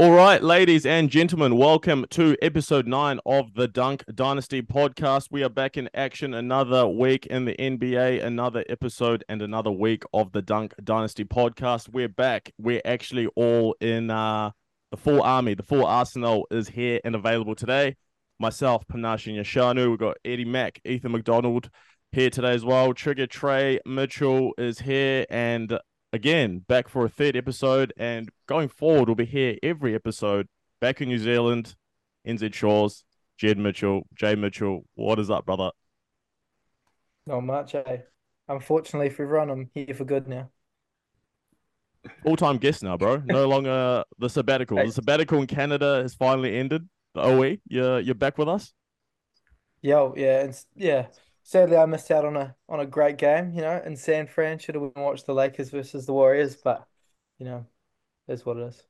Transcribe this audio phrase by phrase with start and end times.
[0.00, 5.28] All right, ladies and gentlemen, welcome to episode nine of the Dunk Dynasty podcast.
[5.30, 10.04] We are back in action another week in the NBA, another episode, and another week
[10.14, 11.90] of the Dunk Dynasty podcast.
[11.90, 12.50] We're back.
[12.56, 14.52] We're actually all in uh,
[14.90, 15.52] the full army.
[15.52, 17.96] The full arsenal is here and available today.
[18.38, 19.90] Myself, Panache and Yashanu.
[19.90, 21.68] We've got Eddie Mack, Ethan McDonald
[22.12, 22.94] here today as well.
[22.94, 25.78] Trigger Trey Mitchell is here, and
[26.12, 30.48] again back for a third episode and going forward we'll be here every episode.
[30.80, 31.74] Back in new zealand
[32.26, 33.04] nz shores
[33.38, 35.70] jed mitchell jay mitchell what is up brother?
[37.26, 37.98] Not much, eh?
[38.48, 40.50] Unfortunately for everyone, I'm here for good now.
[42.24, 43.22] all-time guest now bro.
[43.24, 44.76] No longer the sabbatical.
[44.78, 46.88] The sabbatical in canada has finally ended.
[47.14, 48.72] The oe you're, you're back with us?
[49.82, 51.06] Yo, yeah, it's yeah.
[51.50, 54.60] Sadly, I missed out on a on a great game, you know, in San Fran.
[54.60, 56.86] Should have watched the Lakers versus the Warriors, but
[57.38, 57.66] you know,
[58.28, 58.86] that's what it is.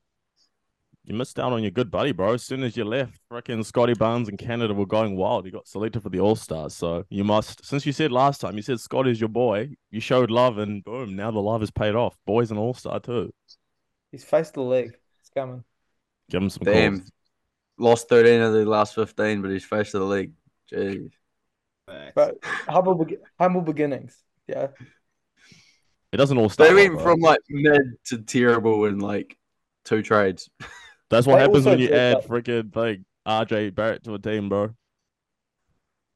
[1.05, 3.95] you missed out on your good buddy bro as soon as you left freaking scottie
[3.95, 7.65] barnes and canada were going wild you got selected for the all-stars so you must
[7.65, 11.15] since you said last time you said scottie's your boy you showed love and boom
[11.15, 13.33] now the love has paid off boys an all-star too
[14.11, 14.93] He's faced the league.
[15.21, 15.63] It's coming.
[16.29, 16.99] give him some Damn.
[16.99, 17.11] calls.
[17.79, 20.33] Lost 13 of the last 15, but he's faced the league.
[20.71, 21.11] Jeez.
[21.87, 24.17] But humble, be- humble beginnings.
[24.47, 24.67] Yeah.
[26.11, 26.69] It doesn't all start.
[26.69, 27.03] They went bro.
[27.03, 29.37] from like mid to terrible in like
[29.85, 30.49] two trades.
[31.09, 34.49] That's what They happens when you add that- freaking like RJ Barrett to a team,
[34.49, 34.73] bro.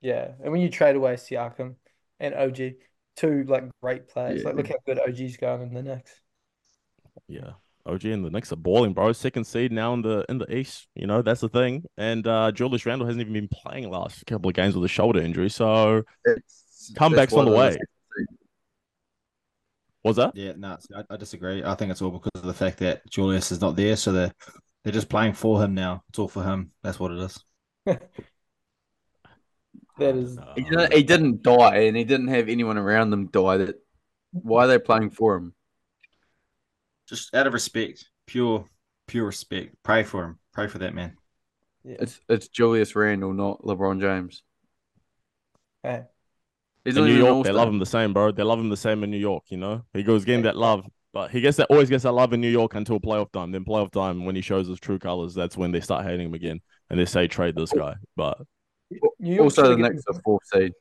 [0.02, 0.32] Yeah.
[0.44, 1.76] And when you trade away Siakam
[2.20, 2.74] and OG,
[3.16, 4.42] two like great players.
[4.42, 4.48] Yeah.
[4.48, 6.20] Like look how good OG's going in the next.
[7.28, 7.52] Yeah.
[7.86, 9.12] OG and the Knicks are balling, bro.
[9.14, 10.88] Second seed now in the in the East.
[10.96, 11.86] You know that's the thing.
[11.98, 15.20] And uh Julius Randle hasn't even been playing last couple of games with a shoulder
[15.22, 15.50] injury.
[15.50, 17.78] So It's, Comeback's that's on the way.
[20.04, 20.36] they're that?
[20.36, 21.64] Yeah, no, I, I disagree.
[21.64, 24.34] I think it's all because of the fact that Julius is not there, so they're
[24.84, 26.04] they're just playing for him now.
[26.10, 26.72] It's all for him.
[26.84, 27.44] That's what it is.
[29.98, 33.28] That is Uh, He didn't, he didn't die, and he didn't have anyone around them
[33.28, 33.58] die.
[33.58, 33.76] That
[34.32, 35.54] why are they playing for him?
[37.08, 38.66] Just out of respect, pure
[39.08, 39.76] pure respect.
[39.84, 40.40] Pray for him.
[40.54, 41.18] Pray for that man.
[41.84, 41.98] yeah.
[42.00, 44.44] It's it's Julius Randle, not LeBron James.
[45.84, 46.04] Hey.
[46.84, 47.54] He's in not New even an York, they all-star.
[47.54, 48.32] love him the same, bro.
[48.32, 49.46] They love him the same in New York.
[49.50, 52.34] You know, he goes getting that love, but he gets that always gets that love
[52.34, 53.52] in New York until playoff time.
[53.52, 56.34] Then playoff time, when he shows his true colors, that's when they start hating him
[56.36, 57.96] again, and they say trade this guy.
[58.16, 58.40] But
[59.20, 60.74] New York Also, the next Knicks fourth seed.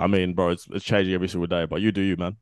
[0.00, 1.64] I mean, bro, it's it's changing every single day.
[1.66, 2.36] But you do you, man.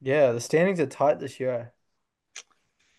[0.00, 1.72] Yeah, the standings are tight this year.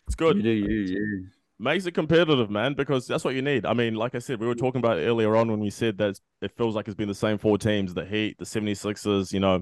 [0.05, 0.37] It's good.
[0.37, 1.27] You do you, you.
[1.57, 3.65] makes it competitive, man, because that's what you need.
[3.65, 5.97] I mean, like I said, we were talking about it earlier on when we said
[5.99, 9.39] that it feels like it's been the same four teams, the Heat, the 76ers, you
[9.39, 9.61] know,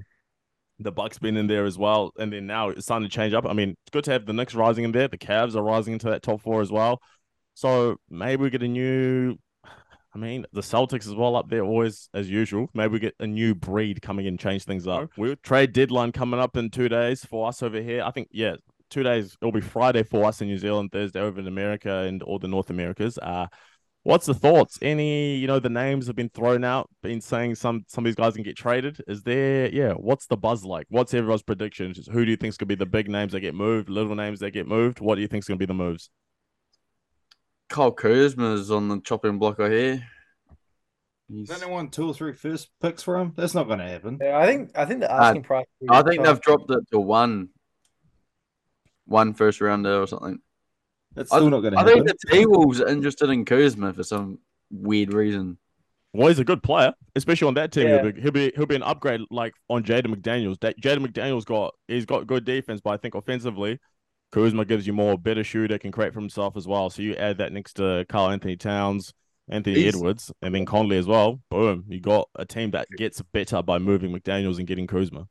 [0.80, 2.12] the Bucks been in there as well.
[2.18, 3.46] And then now it's starting to change up.
[3.46, 5.08] I mean, it's good to have the Knicks rising in there.
[5.08, 7.02] The Cavs are rising into that top four as well.
[7.54, 9.38] So maybe we get a new
[10.14, 12.68] I mean, the Celtics as well up there, always as usual.
[12.74, 15.12] Maybe we get a new breed coming in, change things up.
[15.18, 18.04] We'll trade deadline coming up in two days for us over here.
[18.04, 18.56] I think, yeah,
[18.90, 19.38] two days.
[19.42, 22.48] It'll be Friday for us in New Zealand, Thursday over in America and all the
[22.48, 23.20] North Americas.
[23.20, 23.48] Uh,
[24.04, 24.80] what's the thoughts?
[24.82, 28.16] Any, you know, the names have been thrown out, been saying some some of these
[28.16, 29.00] guys can get traded.
[29.08, 29.94] Is there, yeah?
[29.94, 30.88] What's the buzz like?
[30.90, 32.08] What's everyone's predictions?
[32.12, 33.90] Who do you think's gonna be the big names that get moved?
[33.90, 35.00] Little names that get moved?
[35.00, 36.10] What do you think's gonna be the moves?
[37.70, 39.60] Kyle Kuzma is on the chopping block.
[39.60, 40.08] I hear.
[41.32, 43.34] He's, Don't they want two or three first picks for him?
[43.36, 44.18] That's not going to happen.
[44.20, 45.66] Yeah, I think I think the uh, asking price.
[45.88, 47.50] I think they've dropped it to one,
[49.06, 50.40] one first rounder or something.
[51.14, 52.06] That's still not going to I happen.
[52.06, 54.40] think the T Wolves are interested in Kuzma for some
[54.72, 55.60] weird reason.
[56.14, 57.88] Well, he's a good player, especially on that team.
[57.88, 58.02] Yeah.
[58.02, 60.60] He'll, be, he'll be he'll be an upgrade like on Jaden McDaniels.
[60.62, 63.80] That Jaden McDaniels got he's got good defense, but I think offensively,
[64.32, 66.90] Kuzma gives you more better shooter, can create for himself as well.
[66.90, 69.14] So you add that next to Karl Anthony Towns,
[69.50, 71.40] Anthony He's- Edwards, and then Conley as well.
[71.50, 75.28] Boom, you got a team that gets better by moving McDaniels and getting Kuzma.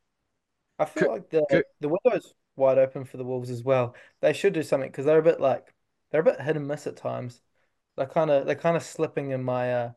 [0.78, 3.94] I feel Could- like the could- the window's wide open for the Wolves as well.
[4.20, 5.72] They should do something because they're a bit like
[6.10, 7.40] they're a bit hit and miss at times.
[7.96, 9.92] They're kind of they're kind of slipping in my uh,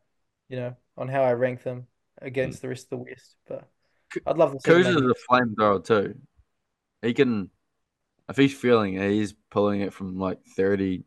[0.49, 1.87] you know, on how I rank them
[2.21, 3.35] against the rest of the West.
[3.47, 3.67] But
[4.27, 6.19] I'd love to see them Kuzma's maybe- a flamethrower too.
[7.01, 7.49] He can,
[8.31, 11.03] if he's feeling it, he's pulling it from like thirty.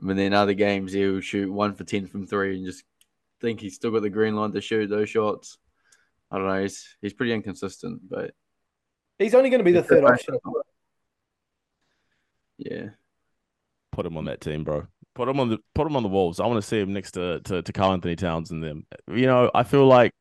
[0.00, 2.84] But then other games he'll shoot one for ten from three and just
[3.40, 5.58] think he's still got the green line to shoot those shots.
[6.30, 6.62] I don't know.
[6.62, 8.34] He's he's pretty inconsistent, but
[9.20, 10.38] He's only going to be the third option.
[12.56, 12.86] yeah.
[13.92, 14.86] Put him on that team, bro.
[15.14, 16.40] Put him on the put him on the Wolves.
[16.40, 18.86] I want to see him next to to, to Karl Anthony Towns and them.
[19.08, 20.12] You know, I feel like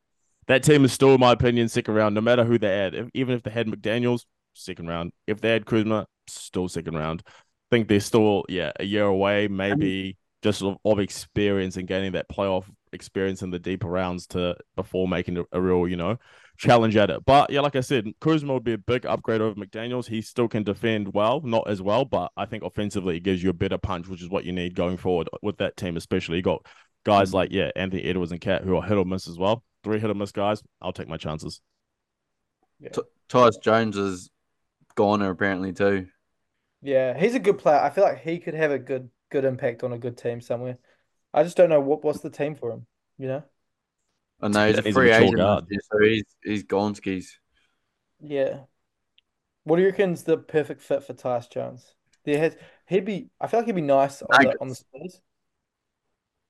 [0.47, 2.13] that team is still, in my opinion, second round.
[2.13, 5.11] No matter who they add, if, even if they had McDaniel's, second round.
[5.27, 7.23] If they had Kuzma, still second round.
[7.27, 7.31] I
[7.75, 12.29] think they're still yeah a year away, maybe just of, of experience and getting that
[12.29, 16.17] playoff experience in the deeper rounds to before making a, a real you know
[16.57, 17.25] challenge at it.
[17.25, 20.07] But yeah, like I said, Kuzma would be a big upgrade over McDaniels.
[20.07, 23.49] He still can defend well, not as well, but I think offensively it gives you
[23.49, 26.37] a better punch, which is what you need going forward with that team, especially.
[26.37, 26.65] You got
[27.05, 29.63] guys like yeah Anthony Edwards and Cat who are hit or miss as well.
[29.83, 30.61] Three hit or miss guys.
[30.81, 31.61] I'll take my chances.
[32.93, 34.29] T- Tyus Jones is
[34.95, 36.07] goner apparently too.
[36.81, 37.79] Yeah, he's a good player.
[37.79, 40.77] I feel like he could have a good good impact on a good team somewhere.
[41.33, 42.85] I just don't know what what's the team for him.
[43.17, 43.43] You know?
[44.41, 47.27] I know he's a He's a free agent, year, so he's he's Gonskis.
[48.21, 48.61] Yeah.
[49.63, 51.93] What do you reckon's the perfect fit for Tyus Jones?
[52.23, 52.55] There has
[52.87, 53.29] he'd be.
[53.39, 55.21] I feel like he'd be nice on the on the Spurs.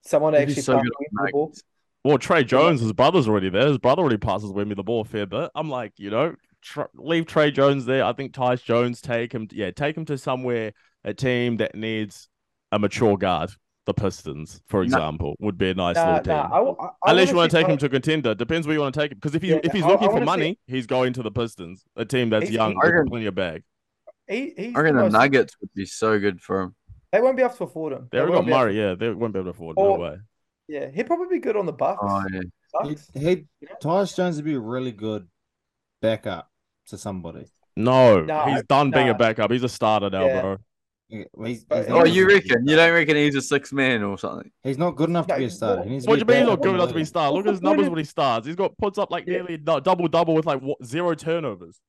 [0.01, 1.53] Someone to He'd actually so pass good on the ball.
[2.03, 3.68] Well, Tre Jones, his brother's already there.
[3.68, 5.51] His brother already passes with me the ball a fair bit.
[5.53, 8.03] I'm like, you know, tr- leave Tre Jones there.
[8.03, 9.47] I think Tyus Jones take him.
[9.51, 10.73] Yeah, take him to somewhere
[11.03, 12.29] a team that needs
[12.71, 13.51] a mature guard.
[13.85, 16.33] The Pistons, for example, would be a nice Nah, little team.
[16.35, 17.89] nah, I, wa- I, I Unless you wanna want to see take him to a
[17.89, 19.17] contender, depends where you want to take him.
[19.17, 21.13] Because if he's Yeah, if he's I- looking I for wanna see- money, he's going
[21.13, 23.63] to the Pistons, a team that's He's- young, he- with reckon- plenty of bag.
[24.27, 26.75] He, he's I the the most- Nuggets would be so good for him.
[27.11, 28.07] They won't be able to afford him.
[28.11, 28.73] They They won't got be able Murray.
[28.73, 29.77] to- Yeah, they won't be able to afford.
[29.77, 30.17] No way.
[30.67, 31.97] Yeah, he'd probably be good on the Bucks.
[32.03, 32.41] Oh yeah.
[32.41, 33.09] He, Bucks.
[33.15, 33.45] he
[33.81, 35.27] Tyus Jones would be really good
[36.01, 36.50] backup
[36.88, 37.46] to somebody.
[37.75, 39.51] No, Nah, he's I- done being a backup.
[39.51, 40.42] He's a starter now, Yeah.
[40.42, 40.57] bro.
[41.12, 42.68] Yeah, well, He's, he's Oh, you reckon?
[42.68, 44.51] You don't reckon he's a six man or something?
[44.63, 45.78] He's not good enough to be a starter.
[45.78, 47.07] what- He needs What do you mean he's not good enough to be league.
[47.07, 47.31] star?
[47.31, 48.46] Look at his numbers of- when he starts.
[48.46, 49.38] He's got puts up like Yeah.
[49.38, 51.80] nearly double double with like what, zero turnovers.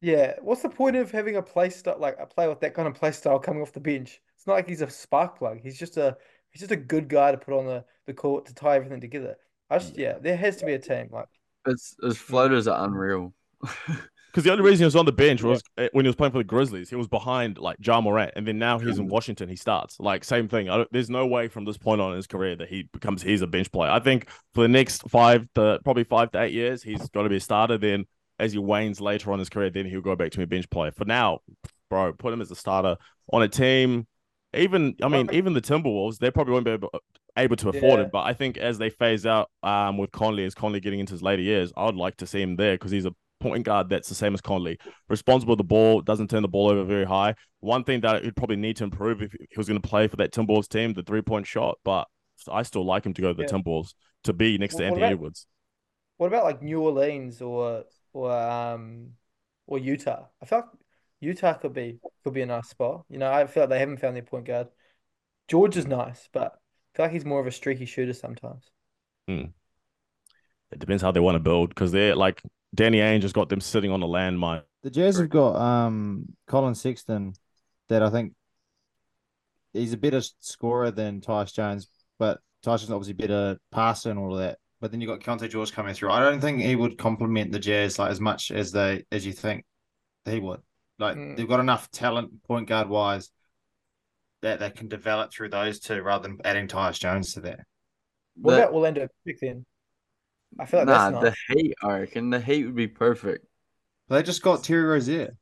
[0.00, 2.86] Yeah, what's the point of having a play style like a player with that kind
[2.86, 4.20] of play style coming off the bench?
[4.36, 5.60] It's not like he's a spark plug.
[5.60, 6.16] He's just a
[6.50, 9.36] he's just a good guy to put on the, the court to tie everything together.
[9.70, 11.26] I just yeah, there has to be a team like
[11.66, 13.34] His his floaters are unreal.
[14.36, 16.32] Because the only reason he was on the bench was uh, when he was playing
[16.32, 16.90] for the Grizzlies.
[16.90, 19.48] He was behind like Ja Morant, and then now he's in Washington.
[19.48, 20.68] He starts like same thing.
[20.68, 23.22] I don't, there's no way from this point on in his career that he becomes
[23.22, 23.90] he's a bench player.
[23.90, 27.30] I think for the next five to probably five to eight years, he's got to
[27.30, 27.78] be a starter.
[27.78, 28.04] Then
[28.38, 30.68] as he wanes later on in his career, then he'll go back to a bench
[30.68, 30.90] player.
[30.90, 31.38] For now,
[31.88, 32.96] bro, put him as a starter
[33.32, 34.06] on a team.
[34.52, 36.90] Even I mean, even the Timberwolves, they probably won't be able,
[37.36, 38.06] able to afford Yeah.
[38.06, 38.12] it.
[38.12, 41.22] But I think as they phase out um with Conley, as Conley getting into his
[41.22, 44.08] later years, I would like to see him there because he's a point guard that's
[44.08, 44.78] the same as Conley.
[45.08, 47.34] Responsible with the ball, doesn't turn the ball over very high.
[47.60, 50.16] One thing that he'd probably need to improve if he was going to play for
[50.16, 51.78] that Timberwolves team, the three point shot.
[51.84, 52.08] But
[52.50, 53.48] I still like him to go to the Yeah.
[53.48, 53.94] Timberwolves
[54.24, 55.46] to be next to Well, what Anthony about- Edwards.
[56.16, 59.12] what about like New Orleans or or um
[59.66, 60.26] or Utah?
[60.42, 60.68] I feel like
[61.20, 63.04] Utah could be could be a nice spot.
[63.10, 64.68] You know, I feel like they haven't found their point guard.
[65.48, 66.58] George is nice, but
[66.96, 68.64] feel like he's more of a streaky shooter sometimes.
[69.28, 72.42] It depends how they want to build because they're like
[72.74, 74.62] Danny Ainge has got them sitting on a landmine.
[74.82, 77.34] The Jazz have got um Collin Sexton
[77.88, 78.32] that I think
[79.72, 81.88] he's a better scorer than Tyus Jones,
[82.18, 84.58] but Tyus is obviously better passer and all of that.
[84.80, 86.10] But then you got Keyonte George coming through.
[86.10, 89.32] I don't think he would complement the Jazz like as much as they as you
[89.32, 89.64] think
[90.24, 90.60] he would.
[90.98, 91.36] Like Mm.
[91.36, 93.30] they've got enough talent point guard wise
[94.42, 97.60] that they can develop through those two rather than adding Tyus Jones to that.
[98.36, 99.66] What The- about Orlando Magic then?
[100.58, 101.62] I feel like nah, that's the nice.
[101.62, 101.74] Heat.
[101.82, 103.44] I reckon the Heat would be perfect.
[104.08, 105.36] They just got Terry Rozier.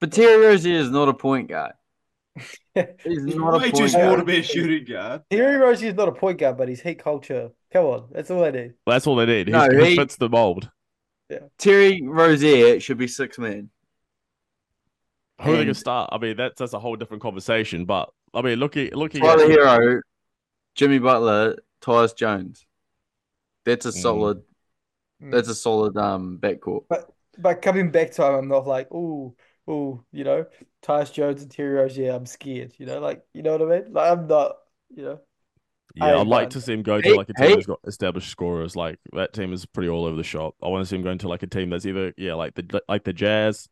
[0.00, 1.72] But Terry Rozier is not a point guard.
[2.74, 4.18] He's He's not a way too point small guard.
[4.18, 5.22] to be a shooting guard.
[5.30, 7.50] Terry Rozier is not a point guard, but he's heat culture.
[7.72, 8.72] Come on, that's all they need.
[8.86, 9.48] That's all they need.
[9.48, 10.68] No, he he- fits the mold.
[11.30, 11.38] Yeah.
[11.58, 13.70] Terry Rozier should be six man.
[15.40, 16.10] Who are they gonna start?
[16.12, 17.86] I mean, that's that's a whole different conversation.
[17.86, 20.00] But I mean, looking looking Tyler at Herro,
[20.74, 22.66] Jimmy Butler, Tyus Jones.
[23.64, 24.02] That's a Mm.
[24.02, 24.42] solid.
[25.22, 25.32] Mm.
[25.32, 26.84] That's a solid um backcourt.
[26.88, 29.34] But but coming back to him, I'm not like, oh
[29.66, 30.46] oh you know,
[30.82, 33.80] Tyus Jones and Terry Rozier, Yeah, I'm scared, you know, like, you know what I
[33.80, 33.92] mean?
[33.92, 34.56] Like, I'm not,
[34.94, 35.20] you know.
[35.94, 37.54] Yeah, I I'd like to see him go to like a team hey.
[37.54, 38.74] that's got established scorers.
[38.74, 40.56] Like that team is pretty all over the shop.
[40.60, 42.82] I want to see him going to like a team that's either yeah, like the
[42.88, 43.68] like the Jazz.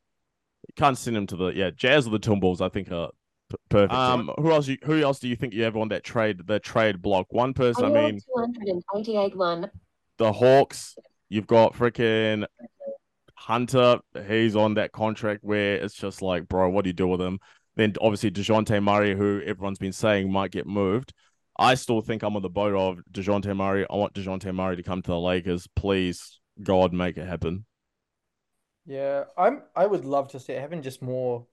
[0.77, 2.61] Can't send him to the yeah Jazz or the Timberwolves.
[2.61, 3.11] I think are
[3.53, 3.93] p- perfect.
[3.93, 4.69] Um, who else?
[4.69, 6.47] You, who else do you think you have on that trade?
[6.47, 7.27] The trade block.
[7.31, 7.85] One person.
[7.85, 9.71] I mean, 288 one.
[10.19, 10.97] the Hawks.
[11.29, 12.47] You've got freaking
[13.35, 14.01] Hunter.
[14.27, 17.39] He's on that contract where it's just like, bro, what do you do with him?
[17.77, 21.15] Then obviously Dejounte Murray, who everyone's been saying might get moved.
[21.59, 23.87] I still think I'm on the boat of Dejounte Murray.
[23.89, 25.67] I want Dejounte Murray to come to the Lakers.
[25.75, 27.65] Please, God, make it happen.
[28.85, 31.47] Yeah, I'm, I would love to see it happen just more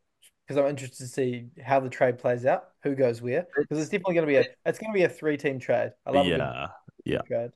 [0.50, 3.90] because I'm interested to see how the trade plays out, who goes where, because it's
[3.90, 5.92] definitely going to be a, it's going to be a three team trade.
[6.08, 6.68] I love a good yeah,
[7.06, 7.22] yeah.
[7.22, 7.52] trade.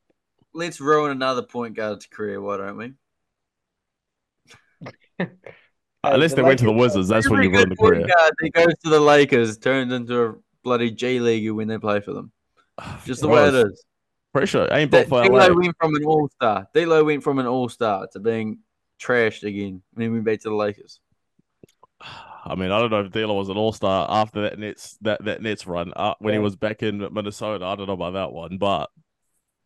[0.53, 2.93] Let's ruin another point guard's career, why don't we?
[6.05, 7.75] Uh, hey, Unless the they went to the Wizards, that's when you ruin good the
[7.77, 8.07] point career.
[8.07, 12.01] guard that goes to the Lakers turns into a bloody G Leaguer when they play
[12.01, 12.29] for them.
[13.05, 13.63] Just the way it is.
[13.63, 13.71] Gross.
[13.71, 13.85] is.
[14.33, 15.53] Pressure ain't built for D'Lo LA.
[15.53, 16.67] went from an all star.
[16.73, 18.59] D'Lo went from an all star to being
[19.01, 20.99] trashed again when he went back to the Lakers.
[22.45, 25.23] I mean, I don't know if D'Lo was an All Star after that Nets that
[25.25, 27.65] that Nets run uh, when he was back in Minnesota.
[27.65, 28.89] I don't know about that one, but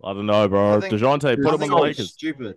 [0.04, 0.78] I don't know, bro.
[0.78, 2.14] I think- Dejounte, I put him on think the it's Lakers.
[2.14, 2.56] Stupid.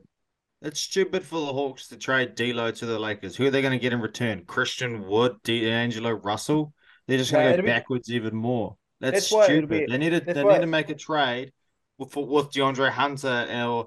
[0.62, 3.34] It's stupid for the Hawks to trade D'Lo to the Lakers.
[3.34, 4.44] Who are they going to get in return?
[4.44, 6.74] Christian Wood, D'Angelo Russell.
[7.08, 8.76] They're just going to it'll go be- backwards even more.
[9.00, 9.68] That's, That's stupid.
[9.70, 10.20] be- they need to.
[10.20, 11.52] They why- need to make a trade
[11.96, 13.86] with with DeAndre Hunter or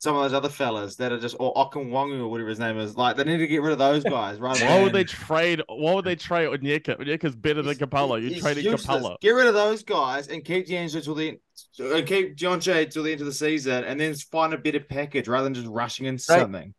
[0.00, 2.96] some of those other fellas that are just or Okunwangu or whatever his name is.
[2.96, 4.38] Like they need to get rid of those guys.
[4.40, 5.62] Rather Why would they trade?
[5.68, 6.98] Why would they trade Onyeka?
[6.98, 8.20] Onyeka's better than He's- Capela.
[8.20, 8.86] You he's traded useless.
[8.86, 9.20] Capela.
[9.20, 11.38] Get rid of those guys and keep D'Angelo till the end,
[11.78, 15.28] and keep Deontay till the end of the season, and then find a better package
[15.28, 16.40] rather than just rushing into Right.
[16.40, 16.74] something.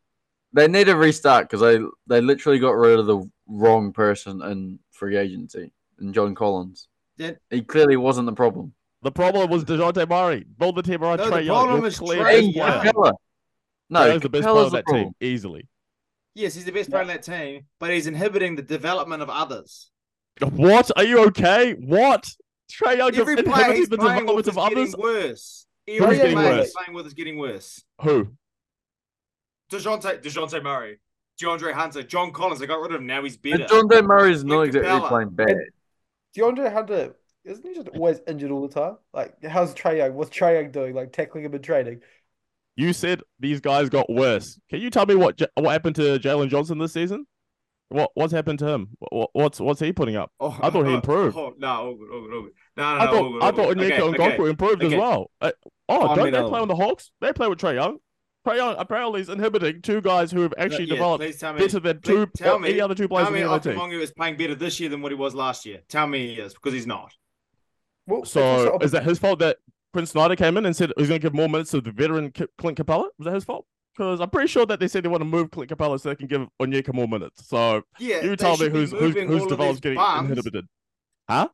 [0.53, 4.79] They need to restart because they they literally got rid of the wrong person in
[4.91, 6.87] free agency in John Collins.
[7.17, 8.73] That- He clearly wasn't the problem.
[9.03, 10.45] The problem was Dejounte Murray.
[10.57, 11.55] Build the team around No, the Trae Young.
[11.57, 12.67] problem You're is clear Trae best player.
[12.67, 12.85] Young.
[12.85, 13.13] Capela.
[13.89, 15.05] No, Trae's the best player on that problem.
[15.05, 15.67] team, easily.
[16.35, 19.89] Yes, he's the best player on that team, but he's inhibiting the development of others.
[20.39, 20.91] What?
[20.95, 21.73] Are you okay?
[21.73, 22.25] What?
[22.71, 24.95] Trae Young Every player inhibiting he's the playing development with is of others?
[24.95, 25.65] getting worse.
[25.87, 26.65] Who's Every getting player worse?
[26.67, 27.83] he's playing with is getting worse.
[28.01, 28.27] Who?
[29.71, 30.99] Dejounte, Dejounte Murray,
[31.41, 32.59] DeAndre Hunter, John Collins.
[32.59, 33.07] They got rid of him.
[33.07, 33.61] Now he's better.
[33.63, 35.55] And John Day Murray's not exactly playing bad.
[36.37, 38.97] DeAndre Hunter isn't he just always injured all the time?
[39.13, 40.13] Like, how's Trae Young?
[40.13, 40.93] What's Trae Young doing?
[40.93, 42.01] Like tackling him and trading?
[42.75, 44.59] You said these guys got worse.
[44.69, 47.25] Can you tell me what J- what happened to Jalen Johnson this season?
[47.89, 48.89] What what's happened to him?
[48.99, 50.31] What, what's what's he putting up?
[50.39, 51.35] Oh, I thought he oh, improved.
[51.37, 52.51] Oh, no, all good, all good, all good.
[52.77, 53.77] No, no, I thought all good, I thought good.
[53.77, 54.37] Onyeka Okay, and okay.
[54.37, 55.31] Goku improved as well.
[55.41, 55.51] Uh,
[55.89, 57.11] oh, I don't mean, they play on the Hawks?
[57.19, 57.97] They play with Trae Young.
[58.47, 61.79] Trae Young apparently is inhibiting two guys who have actually Yeah, developed tell me, better
[61.81, 63.79] than please two tell me- any other two players Tell in me the other team.
[63.79, 65.81] Okamongu is playing better this year than what he was last year.
[65.89, 67.13] Tell me he is, because he's not.
[68.11, 69.57] Well, So is that his fault that
[69.93, 72.31] Prince Snyder came in and said he's going to give more minutes to the veteran
[72.31, 73.07] Clint Capela?
[73.17, 73.65] Was that his fault?
[73.95, 76.15] Because I'm pretty sure that they said they want to move Clint Capela so they
[76.15, 77.47] can give Onyeka more minutes.
[77.47, 80.65] So Yeah, you tell me who's who's who's developed getting inhibited.
[81.29, 81.49] Huh?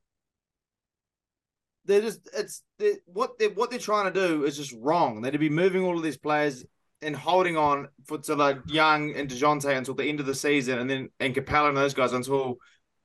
[1.86, 5.22] They're just it's they what they what they're trying to do is just wrong.
[5.22, 6.66] They'd be moving all of these players
[7.02, 10.80] and holding on for to like Young and Dejounte until the end of the season,
[10.80, 12.58] and then and Capela and those guys until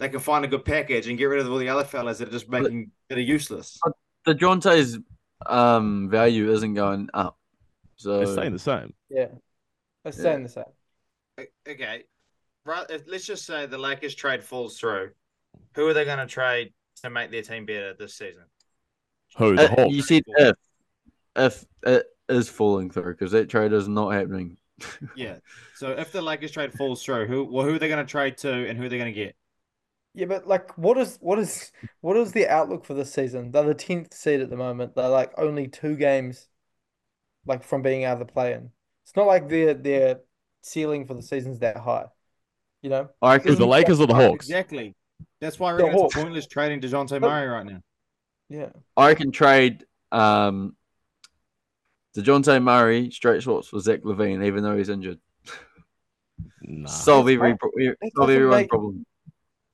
[0.02, 2.28] they can find a good package and get rid of all the other fellas that
[2.28, 3.78] are just But- making that are useless.
[4.25, 4.99] The Jonte's
[5.47, 7.38] um, value isn't going up.
[7.97, 8.94] So It's staying the same.
[9.11, 9.26] yeah,
[10.04, 10.23] it's Yeah.
[10.23, 11.47] staying the same.
[11.68, 12.04] Okay,
[12.64, 12.87] right.
[13.06, 15.11] Let's just say the Lakers trade falls through.
[15.75, 18.44] Who are they going to trade to make their team better this season?
[19.38, 19.94] Who the Uh, Hawks?
[19.94, 20.56] you said if
[21.35, 24.59] if it is falling through because that trade is not happening.
[25.16, 25.37] Yeah.
[25.76, 28.37] So if the Lakers trade falls through, who well, who are they going to trade
[28.38, 29.35] to, and who are they going to get?
[30.14, 33.50] Yeah, but like, what is what is what is the outlook for this season?
[33.50, 34.95] They're the tenth seed at the moment.
[34.95, 36.49] They're like only two games,
[37.47, 38.71] like from being out of the play-in.
[39.04, 40.21] It's not like their their
[40.61, 42.07] ceiling for the season's that high,
[42.83, 43.09] you know.
[43.23, 44.47] I Who, reckon the Lakers or the Hawks?
[44.47, 44.95] Exactly.
[45.40, 47.81] That's why I The reckon it's pointless trading Dejounte But- Murray right now.
[48.50, 50.76] Yeah, I can trade um
[52.14, 55.19] DeJounte Murray straight swaps for Zach LaVine, even though he's injured.
[56.61, 56.87] Nah.
[56.88, 59.07] Solve That's every not- solve doesn't everyone's make- problem.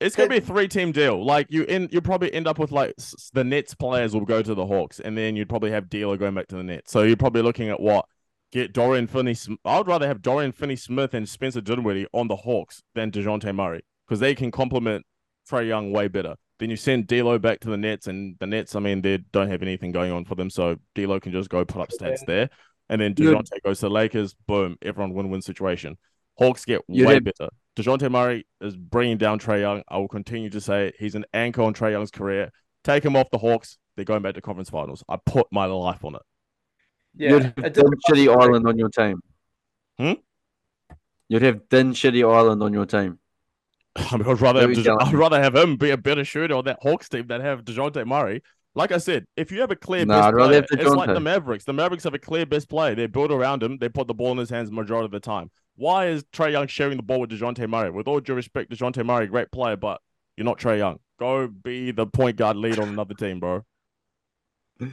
[0.00, 1.24] It's gonna be a three team deal.
[1.24, 4.42] Like you in you'll probably end up with like s- the Nets players will go
[4.42, 6.92] to the Hawks, and then you'd probably have D'Lo going back to the Nets.
[6.92, 8.06] So you're probably looking at what
[8.52, 9.34] get Dorian Finney.
[9.64, 13.52] I would rather have Dorian Finney Smith and Spencer Dinwiddie on the Hawks than Dejounte
[13.54, 15.04] Murray because they can complement
[15.50, 16.36] Trae Young way better.
[16.60, 19.48] Then you send D'Lo back to the Nets, and the Nets, I mean, they don't
[19.50, 22.50] have anything going on for them, so D'Lo can just go put up stats there.
[22.88, 24.34] And then Dejounte goes to the Lakers.
[24.46, 25.98] Boom, everyone win-win situation.
[26.38, 27.48] Hawks get You'd way have- better.
[27.78, 29.82] Dejounte Murray is bringing down Trae Young.
[29.88, 32.50] I will continue to say he's an anchor on Trae Young's career.
[32.82, 33.78] Take him off the Hawks.
[33.96, 35.04] They're going back to conference finals.
[35.08, 36.22] I put my life on it.
[37.16, 37.30] yeah.
[37.30, 39.20] You'd have It Din doesn't- Shitty Island on your team.
[39.98, 40.12] Hmm?
[41.28, 43.18] You'd have Din Shitty Island on your team.
[43.96, 44.96] I mean, I'd rather have we Dejo- go.
[45.00, 48.04] I'd rather have him be a better shooter on that Hawks team than have Dejounte
[48.06, 48.42] Murray.
[48.74, 51.20] Like I said, if you have a clear No, best I'd player, it's like the
[51.20, 51.64] Mavericks.
[51.64, 52.94] The Mavericks have a clear best player.
[52.94, 53.78] They build around him.
[53.78, 55.50] They put the ball in his hands majority of the time.
[55.78, 57.90] Why is Trae Young sharing the ball with Dejounte Murray?
[57.90, 60.00] With all due respect, Dejounte Murray, great player, but
[60.36, 60.98] you're not Trae Young.
[61.20, 63.64] Go be the point guard lead on another team, bro.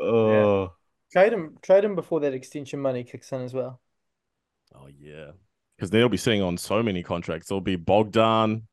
[0.00, 0.72] Oh,
[1.12, 3.80] Trade him, trade him before that extension money kicks in as well.
[4.74, 5.30] Oh yeah,
[5.76, 7.48] because they'll be sitting on so many contracts.
[7.48, 8.66] There'll be Bogdan,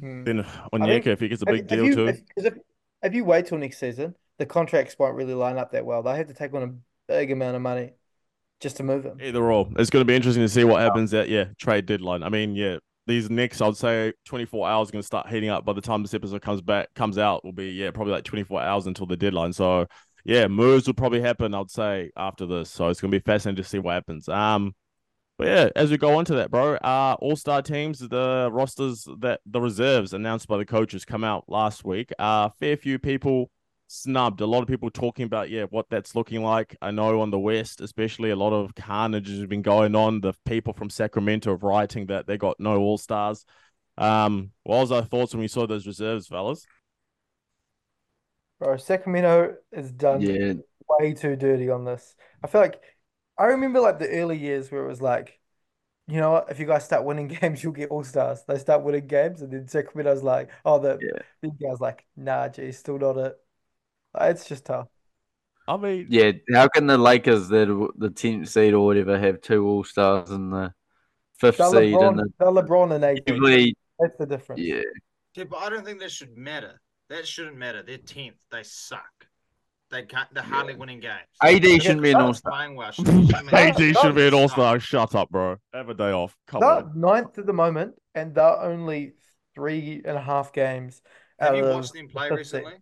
[0.00, 0.24] Hmm.
[0.24, 2.06] then think- Onyeka if he gets a big if deal you, too.
[2.08, 2.54] If, 'cause if,
[3.02, 6.02] if you wait till next season, the contracts won't really line up that well.
[6.02, 6.74] They have to take on a
[7.10, 7.94] big amount of money.
[8.60, 9.18] Just to move him.
[9.20, 12.22] Either or, it's going to be interesting to see what happens at yeah trade deadline.
[12.22, 15.64] I mean, yeah, these next I'd say 24 hours are going to start heating up.
[15.64, 18.60] By the time this episode comes back comes out, will be yeah probably like 24
[18.60, 19.52] hours until the deadline.
[19.52, 19.86] So
[20.24, 21.54] yeah, moves will probably happen.
[21.54, 22.70] I'd say after this.
[22.70, 24.28] So it's going to be fascinating to see what happens.
[24.28, 24.74] Um,
[25.38, 29.06] but yeah, as we go on to that, bro, uh, all star teams, the rosters
[29.20, 32.12] that the reserves announced by the coaches come out last week.
[32.18, 33.48] Uh, fair few people
[33.88, 34.40] snubbed.
[34.42, 36.76] A lot of people talking about yeah what that's looking like.
[36.82, 40.20] I know on the west, especially a lot of carnage has been going on.
[40.20, 43.44] The people from Sacramento are writing that they got no all stars.
[43.98, 46.68] Um, what was our thoughts when we saw those reserves, fellas?
[48.58, 50.54] Bro, Sacramento is done Yeah,
[51.00, 52.16] way too dirty on this.
[52.42, 52.82] I feel like
[53.38, 55.40] I remember like the early years where it was like,
[56.08, 58.44] you know what, if you guys start winning games, you'll get all stars.
[58.48, 61.22] They start winning games, and then Sacramento's like, oh, the Yeah.
[61.42, 63.38] these guys like, nah, geez, still not it.
[64.14, 64.88] Like, It's just tough.
[65.66, 66.32] I mean, yeah.
[66.54, 67.66] How can the Lakers, that
[67.98, 70.72] the tenth seed or whatever, have two All Stars and the
[71.38, 73.26] fifth They're seed LeBron, and the they're LeBron and AD.
[73.26, 73.74] Cleveland?
[73.98, 74.62] That's the difference.
[74.62, 74.80] Yeah,
[75.34, 76.80] Yeah, but I don't think that should matter.
[77.10, 77.82] That shouldn't matter.
[77.82, 78.36] They're tenth.
[78.50, 79.02] They suck.
[79.90, 80.32] They can't.
[80.32, 81.20] They're hardly winning games.
[81.42, 82.52] AD shouldn't be an All Star.
[82.52, 82.90] Playing well.
[82.92, 84.78] shouldn't- shouldn't AD should be an all star.
[84.80, 85.56] Shut up, bro.
[85.74, 86.34] Have a day off.
[86.46, 86.92] Come They're on.
[86.94, 89.12] ninth at the moment, and they're only
[89.54, 91.00] three and a half games
[91.38, 92.72] Have you watched them play recently?
[92.72, 92.80] seed.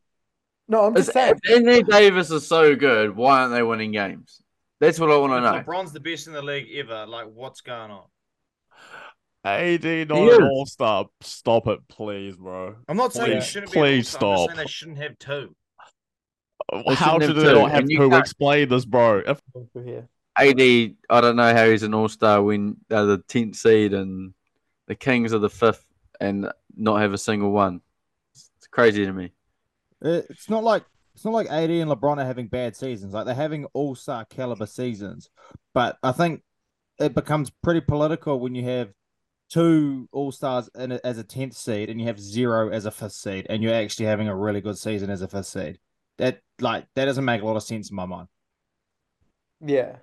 [0.69, 0.81] Recently?
[0.81, 1.35] No, I'm just saying.
[1.51, 4.41] Anthony Davis is so good, why aren't they winning games?
[4.81, 5.63] That's what I want to know.
[5.65, 7.07] LeBron's the best in the league ever.
[7.07, 8.05] Like, what's going on?
[9.45, 11.07] AD not an all star.
[11.21, 12.75] Stop it, please, bro.
[12.89, 13.79] I'm not saying Please- you shouldn't be.
[13.79, 14.31] please an all-star.
[14.33, 15.57] I'm just saying they shouldn't have two.
[16.97, 19.23] How shouldn't did they not have and you can't- explain this, bro?
[19.25, 20.09] If Through here.
[20.37, 24.35] AD, I don't know how he's an All Star when they're the tenth seed and
[24.89, 25.87] the Kings are the fifth
[26.21, 27.81] and not have a single one.
[28.35, 29.33] It's crazy to me.
[30.03, 30.85] It- It's not like
[31.15, 33.15] it's not like AD and LeBron are having bad seasons.
[33.15, 35.31] Like they're having all star caliber seasons.
[35.73, 36.43] But I think
[36.99, 38.93] it becomes pretty political when you have
[39.49, 43.13] two all stars in as a tenth seed and you have zero as a fifth
[43.13, 45.79] seed, and you're actually having a really good season as a fifth seed.
[46.19, 48.29] That like that doesn't make a lot of sense in my mind.
[49.61, 49.97] Yeah.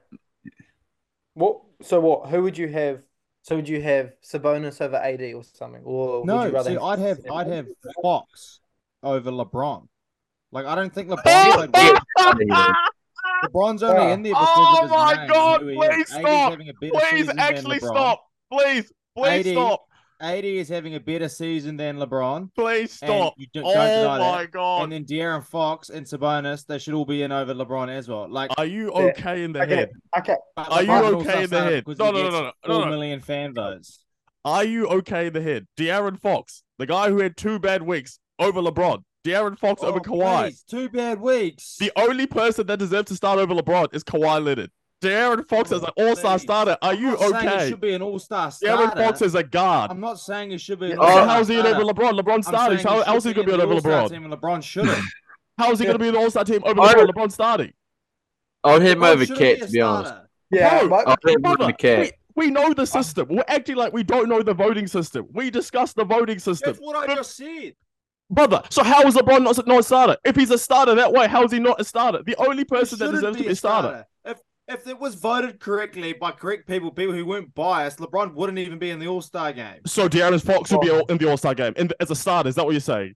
[1.36, 1.62] What?
[1.82, 2.30] So what?
[2.30, 3.04] Who would you have?
[3.44, 6.74] So would you have Sabonis over AD or something, or would No, you rather see,
[6.74, 7.20] have I'd have?
[7.32, 7.68] I'd have
[8.02, 8.62] Fox
[9.04, 9.88] over LeBron.
[10.52, 12.34] Like I don't think LeBron Oh, played well.
[12.48, 12.74] Yeah.
[13.46, 16.08] LeBron's only in there because Oh of his my name, God, who he please is.
[16.08, 16.52] Stop.
[16.52, 18.24] having a better please season than actually stop.
[18.52, 19.52] Please, please 80.
[19.54, 19.86] stop.
[20.22, 22.50] AD is having a better season than LeBron.
[22.56, 23.34] Please stop.
[23.36, 24.52] you don't, Oh don't my that.
[24.52, 24.84] god.
[24.84, 28.30] And then De'Aaron Fox and Sabonis, they should all be in over LeBron as well.
[28.30, 29.02] Like, Are you Yeah.
[29.18, 29.90] okay in the Okay, head?
[30.18, 30.36] okay.
[30.56, 31.84] but Are you okay in the head?
[31.88, 32.90] No, he no, no, no, no, no.
[32.90, 34.00] million fan votes.
[34.46, 35.68] Are you okay in the head?
[35.78, 39.04] De'Aaron Fox, the guy who had two bad weeks over LeBron.
[39.26, 40.42] De'Aaron Fox over Oh, Kawhi.
[40.50, 41.78] please, two bad weeks.
[41.80, 44.70] The only person that deserves to start over LeBron is Kawhi Leonard.
[45.02, 46.78] De'Aaron Fox Oh, as an all-star starter.
[46.82, 47.70] Are I'm you not saying he okay?
[47.70, 48.94] should be an all-star De'Aaron.
[48.98, 49.92] Fox is a guard.
[49.92, 51.82] I'm not saying he should be an Yeah, So Oh, all-star how's he in over.
[51.84, 52.20] LeBron?
[52.20, 52.78] LeBron I'm starting.
[52.80, 54.10] saying How he else is he gonna be be over all-star LeBron?
[54.12, 54.98] team and LeBron shouldn't.
[55.58, 55.92] How's he Yeah.
[55.92, 56.94] gonna be an all-star team over LeBron?
[56.94, 57.74] don't- LeBron starting.
[58.64, 60.14] I would have him over shouldn't Cat, to be honest.
[60.52, 62.00] Yeah, Bro, I'll have him over Cat.
[62.36, 63.28] we, we know the system.
[63.30, 65.28] We're acting like we don't know the voting system.
[65.34, 66.72] We discussed the voting system.
[66.74, 67.74] That's what I just said.
[68.34, 70.18] Brother, so how is LeBron not, not a starter?
[70.26, 72.24] If he's a starter that way, how is he not a starter?
[72.24, 74.06] The only person that shouldn't deserves to be a starter.
[74.26, 78.58] If if it was voted correctly by correct people, people who weren't biased, LeBron wouldn't
[78.60, 79.82] even be in the All Star game.
[79.86, 82.16] So De'Aaron Fox should be all- in the All Star game in the, as a
[82.16, 82.50] starter.
[82.50, 83.14] Is that what you're saying?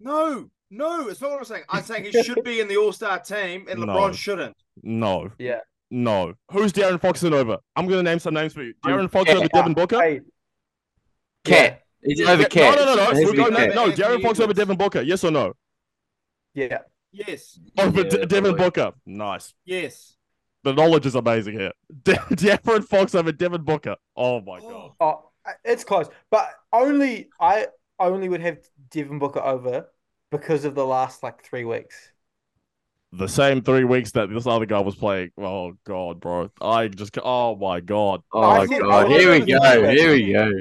[0.00, 1.62] No, no, it's not what I'm saying.
[1.68, 3.86] I'm saying he should be in the All Star team, and No.
[3.86, 4.56] LeBron shouldn't.
[4.82, 5.30] No.
[5.38, 5.60] Yeah.
[5.90, 6.34] No.
[6.52, 7.58] Who's De'Aaron Fox in over?
[7.76, 8.74] I'm gonna name some names for you.
[8.84, 9.36] De'Aaron Fox yeah.
[9.36, 10.00] over Devin Booker.
[10.00, 10.20] Hey,
[11.44, 11.82] Cat.
[12.02, 12.78] He's Yeah, over Yeah, Cat.
[12.78, 13.20] no, no, no, It no.
[13.24, 15.02] We're going, no, Anthony De'Aaron Fox over Devin Booker.
[15.02, 15.54] Yes or no?
[16.54, 16.78] yeah.
[17.12, 18.56] Yes, oh, Over Yeah, De- Devin.
[18.56, 18.92] Booker.
[19.04, 19.52] Nice.
[19.64, 20.16] yes.
[20.62, 21.72] The knowledge is amazing here.
[22.04, 23.96] De- De'Aaron Fox over Devin Booker.
[24.16, 24.94] Oh my oh.
[25.00, 25.16] god.
[25.46, 27.66] Oh, it's close, but only I
[27.98, 28.58] only would have
[28.90, 29.88] Devin Booker over
[30.30, 32.12] because of the last like three weeks.
[33.12, 35.32] The same three weeks that this other guy was playing.
[35.36, 36.50] Oh god, bro.
[36.60, 37.18] I just.
[37.24, 38.22] Oh my god.
[38.32, 39.08] Oh, my God.
[39.08, 39.90] Here we go.
[39.90, 40.52] Here we go.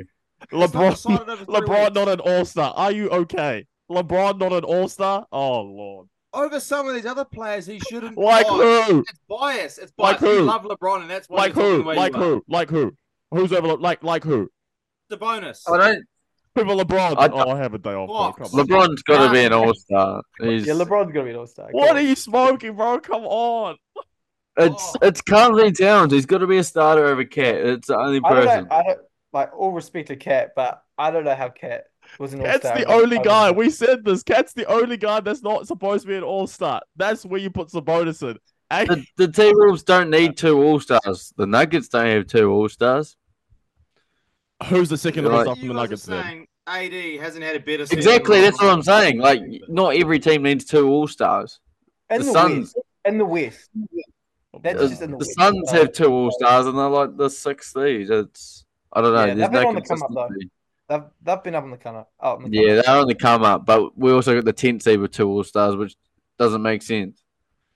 [0.41, 0.91] It's not LeBron.
[0.91, 2.73] decided over three LeBron not an All Star.
[2.75, 3.65] Are you okay?
[3.91, 5.25] LeBron not an All Star.
[5.31, 6.07] Oh lord.
[6.33, 7.65] over some of these other players.
[7.65, 8.17] He shouldn't.
[8.17, 8.99] Like who?
[9.01, 9.77] It's bias.
[9.77, 10.31] It's Like bias.
[10.33, 10.45] You who?
[10.45, 11.83] love LeBron, and that's why Like who?
[11.83, 12.23] Like you are.
[12.23, 12.43] who?
[12.47, 12.93] Like who?
[13.31, 13.75] Who's over?
[13.77, 14.49] Like like who?
[15.09, 15.63] The bonus.
[15.67, 16.05] I don't.
[16.55, 17.15] People LeBron.
[17.17, 18.35] I- oh, have a day off.
[18.37, 18.47] Bro.
[18.47, 18.59] Come.
[18.59, 20.21] LeBron's got to be an All Star.
[20.39, 20.65] He's.
[20.67, 21.67] Yeah, LeBron's gonna be an All Star.
[21.71, 22.99] What are you smoking, bro?
[22.99, 23.75] Come on.
[24.57, 24.99] It's Oh.
[25.07, 26.11] it's Carly Towns.
[26.11, 27.55] He's got to be a starter over Cat.
[27.55, 28.67] It's the only I don't person.
[28.71, 28.99] I don't
[29.33, 31.85] like all respect to Cat, but I don't know how Cat
[32.19, 32.77] was an All Cat's Star.
[32.77, 33.51] the only guy.
[33.51, 34.23] We said this.
[34.23, 36.81] Cat's the only guy that's not supposed to be an all star.
[36.95, 38.37] That's where you put Sabonis in.
[38.71, 41.33] Hey, The, the T Wolves don't need two All Stars.
[41.37, 43.15] The Nuggets don't have two All Stars.
[44.67, 45.37] who's the second Right.
[45.45, 46.23] best up You from the guys are Nuggets then?
[46.23, 49.17] saying AD hasn't had a better season Exactly, that's what I'm saying.
[49.19, 51.59] Like, not every team needs two All Stars.
[52.09, 52.85] In The the, Suns- West.
[53.05, 53.69] In the West.
[54.61, 55.35] That's The, just in the the West.
[55.39, 58.09] Suns have two All Stars, and they're like the sixth seed.
[58.11, 59.25] It's I don't know.
[59.25, 60.29] Yeah, they've been no on the come up, though.
[60.89, 62.09] They've, they've been up in the come up.
[62.19, 64.81] Up the Yeah, come they're on the come up, but we also got the tenth
[64.83, 65.95] seed with two All Stars, which
[66.39, 67.23] doesn't make sense.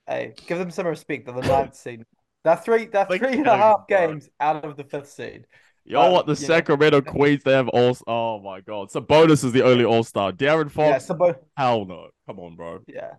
[0.06, 1.26] Hey, give them some respect.
[1.26, 2.04] They're the ninth seed.
[2.42, 2.86] They're three.
[2.86, 4.08] They're They three and a can't half even, bro.
[4.12, 5.46] games out of the fifth seed.
[5.86, 7.42] Yo, Um, what the you know- Sacramento Queens?
[7.44, 7.96] They have all.
[8.06, 8.90] Oh my god!
[8.90, 10.32] So bonus is the only All Star.
[10.32, 11.06] Darren Yeah, Fox.
[11.06, 12.08] Sabo- Hell no!
[12.26, 12.80] Come on, bro.
[12.88, 13.12] yeah.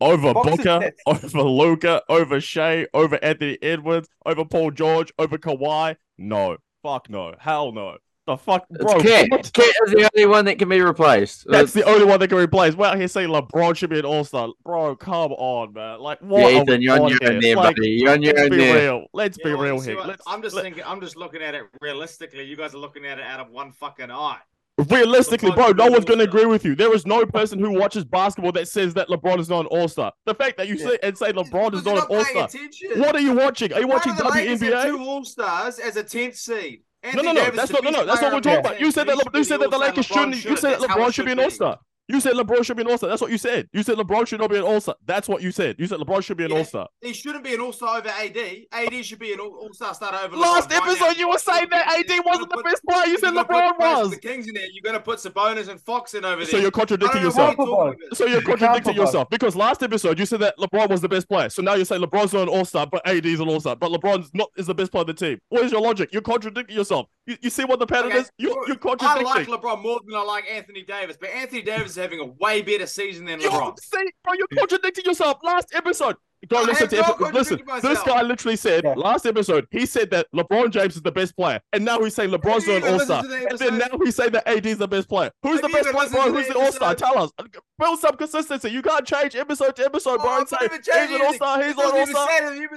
[0.00, 5.94] Over Fox Booker, over Luka, over Shai, over Anthony Edwards, over Paul George, over Kawhi.
[6.22, 7.96] No, fuck no, hell no.
[8.24, 9.00] The fuck, It's bro.
[9.00, 9.26] Cat.
[9.30, 9.52] what?
[9.52, 11.44] Cat is the only one that can be replaced.
[11.48, 12.76] That's the only one that can replace.
[12.76, 14.94] We're out here saying LeBron should be an All Star, bro.
[14.94, 15.98] Come on, man.
[15.98, 16.52] Like what?
[16.52, 17.40] yeah, Ethan, you're on on your own here?
[17.40, 17.88] there, Like, buddy.
[17.90, 18.80] You're on your Let's own be there.
[18.80, 19.06] real.
[19.12, 19.96] Let's Yeah, be well, real here.
[19.96, 20.84] what- Let's, I'm just let- thinking.
[20.86, 22.44] I'm just looking at it realistically.
[22.44, 24.38] You guys are looking at it out of one fucking eye.
[24.88, 26.74] Realistically, bro, no one's going to agree with you.
[26.74, 29.88] There is no person who watches basketball that says that LeBron is not an All
[29.88, 30.12] Star.
[30.26, 30.86] The fact that you Yeah.
[30.88, 32.48] say and say LeBron is Because you're not an all star.
[32.96, 33.72] What are you watching?
[33.72, 34.84] Are you watching do the Lakers have WNBA?
[34.84, 36.82] two All Stars as a tenth seed.
[37.04, 37.40] No, Anthony no, no.
[37.44, 37.82] Davis That's not.
[37.82, 38.06] the No, no.
[38.06, 38.80] best That's what we're talking about.
[38.80, 39.16] You said that.
[39.16, 39.88] should Le- be You said the that the All-Star.
[39.90, 40.44] Lakers shouldn't.
[40.44, 41.78] You said that That's how LeBron should be an All Star.
[42.12, 43.08] You said LeBron should be an All Star.
[43.08, 43.68] That's what you said.
[43.72, 44.94] You said LeBron should not be an All Star.
[45.06, 45.76] That's what you said.
[45.78, 46.58] You said LeBron should be an Yeah.
[46.58, 46.88] All Star.
[47.00, 48.36] He shouldn't be an All Star over AD.
[48.70, 50.36] AD should be an All Star starter over.
[50.36, 51.10] Last LeBron right episode, now.
[51.12, 53.06] you were saying that AD wasn't the put- best player.
[53.06, 54.10] You said gonna put LeBron was.
[54.10, 54.66] The Kings in there.
[54.72, 56.50] You're going to put Sabonis and Fox in over there.
[56.50, 57.96] So you're contradicting don't know what yourself.
[57.98, 58.14] you're.
[58.14, 61.48] So you're contradicting yourself because last episode you said that LeBron was the best player.
[61.48, 63.74] So now you say LeBron's not an All Star, but AD is an All Star.
[63.74, 65.38] But LeBron's not is the best player of the team.
[65.48, 66.10] What is your logic?
[66.12, 67.06] You're contradicting yourself.
[67.26, 68.30] You, you see what the pattern Okay, is?
[68.36, 71.90] You, well, you're I like LeBron more than I like Anthony Davis, but Anthony Davis
[71.92, 73.78] is having a way better season than You LeBron.
[73.78, 75.38] see, bro, you're contradicting yourself.
[75.44, 76.16] Last episode.
[76.48, 77.58] Go I listen to not epi- listen.
[77.58, 78.94] contradicted This guy literally said Yeah.
[78.96, 82.30] last episode he said that LeBron James is the best player, and now he's saying
[82.30, 83.22] LeBron's You not an All Star.
[83.22, 85.30] the And then now he's saying that AD is the best player.
[85.44, 86.24] Who's Have the best player, bro?
[86.24, 86.96] to Who's the the All Star?
[86.96, 87.30] Tell us.
[87.78, 88.70] Build some consistency.
[88.70, 91.26] You can't change episode to episode, bro, Oh, and say I'm not even he's an
[91.26, 91.54] All Star.
[91.62, 91.68] anything.
[91.68, 92.28] He's not not an All Star.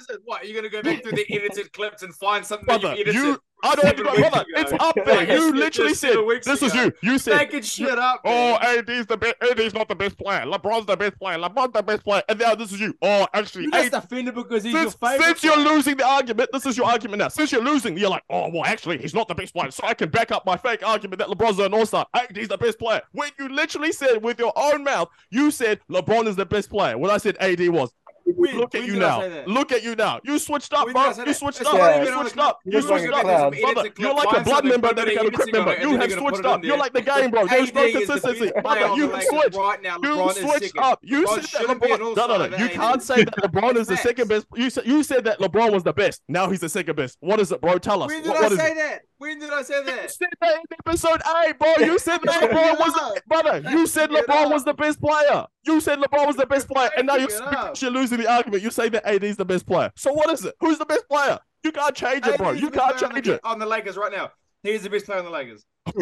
[0.10, 2.68] said What are you going to go back through the edited clips and find something
[2.68, 3.16] that Brother, you edited?
[3.16, 4.46] you, I don't have to go, brother.
[4.50, 5.34] It's up there.
[5.38, 6.84] You literally said this ago.
[6.84, 6.92] you.
[7.02, 8.56] You said Making shit up, Oh.
[8.62, 9.36] AD's the best.
[9.42, 10.42] AD's not the best player.
[10.46, 11.38] LeBron's the best player.
[11.40, 12.22] LeBron's the best player.
[12.30, 12.96] And now this is you.
[13.02, 15.26] Oh, actually, You AD just offended because he's since, your favorite.
[15.26, 15.70] since you're player.
[15.76, 17.30] losing the argument, this is your argument now.
[17.30, 19.72] Since you're losing, you're like, oh, well, actually, he's not the best player.
[19.72, 22.06] So I can back up my fake argument that LeBron's an all star.
[22.36, 23.02] He's the best player.
[23.14, 26.98] When you literally said with your own mouth, you said LeBron is the best player.
[26.98, 27.92] When I said AD was.
[28.26, 29.24] When- Look at you now.
[29.46, 30.20] Look at you now.
[30.24, 31.26] You switched up, When did I bro.
[31.26, 31.74] You switched up.
[32.04, 32.60] You switched up.
[32.66, 33.54] You You're switched like up.
[33.54, 33.62] a.
[33.62, 35.78] Brother, you're like a blood member that became a editing member.
[35.80, 36.64] You have switched up.
[36.64, 37.46] You're like the game, bro.
[37.46, 38.52] There's no AD is the consistency.
[38.62, 39.56] Brother, you Lakers switched.
[40.04, 41.00] You switched up.
[41.04, 42.16] You said that shouldn't be an LeBron.
[42.16, 42.58] No, no, no.
[42.58, 44.48] You can't say that LeBron is the second best.
[44.56, 46.22] You said you said that LeBron was the best.
[46.28, 47.18] Now he's the second best.
[47.20, 47.78] What is it, bro?
[47.78, 48.10] Tell us.
[48.12, 49.02] When did I say that?
[49.18, 50.12] When did I say You that?
[50.12, 51.74] said that in episode eight, bro.
[51.86, 53.64] You said that LeBron was the brother.
[53.70, 55.46] You said LeBron was the best player.
[55.64, 57.74] You said LeBron was the best player, and now you're, Back
[58.20, 58.46] it up.
[58.46, 58.64] because you're losing the argument.
[58.64, 59.92] You say that AD is the best player.
[59.96, 60.56] So what is it?
[60.60, 61.40] Who's the best player?
[61.64, 62.50] You can't change it, bro.
[62.50, 63.42] AD is You can't player on change the, it.
[63.44, 64.32] on the Lakers right now.
[64.64, 65.66] He's the best player on the Lakers.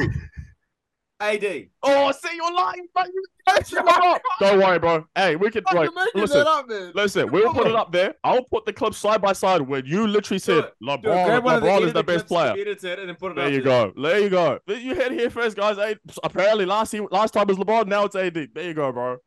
[1.19, 1.67] AD.
[1.83, 3.03] Oh, see, you're lying, bro.
[3.05, 3.69] You can't.
[4.41, 5.05] Don't worry, bro.
[5.15, 5.89] Hey, we can wait.
[6.15, 6.91] You're Listen, that up, man.
[6.95, 7.31] listen.
[7.31, 8.15] We'll put it up there.
[8.25, 10.73] I'll put the clip side by side when you literally said it.
[10.81, 11.01] Do it.
[11.01, 11.25] LeBron.
[11.25, 12.51] Grab one LeBron is the edited best player.
[12.51, 13.93] edit it, and then put it There up you go.
[13.95, 14.59] There you go.
[14.67, 15.77] You heard it here first, guys.
[15.77, 17.87] Hey, apparently last year, last time was LeBron.
[17.87, 18.49] Now it's AD.
[18.53, 19.17] There you go, bro.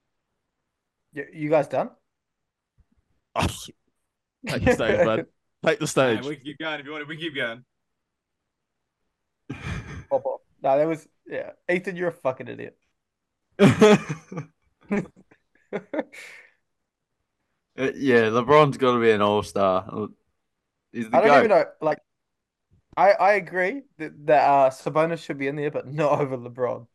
[1.14, 1.90] You, you guys done?
[4.48, 5.26] Take the stage, man.
[5.64, 6.22] Take the Hey, stage.
[6.22, 7.02] we can keep going if you want.
[7.02, 7.64] It, we can keep going.
[10.10, 10.40] Pop off.
[10.62, 11.52] No, that was yeah.
[11.70, 12.76] Ethan, you're a fucking idiot.
[17.78, 20.08] Uh, yeah, LeBron's got to be an all star.
[20.92, 21.38] He's the I don't goat.
[21.38, 21.64] even know.
[21.80, 21.98] Like,
[22.96, 26.86] I I agree that that uh, Sabonis should be in there, but not over LeBron.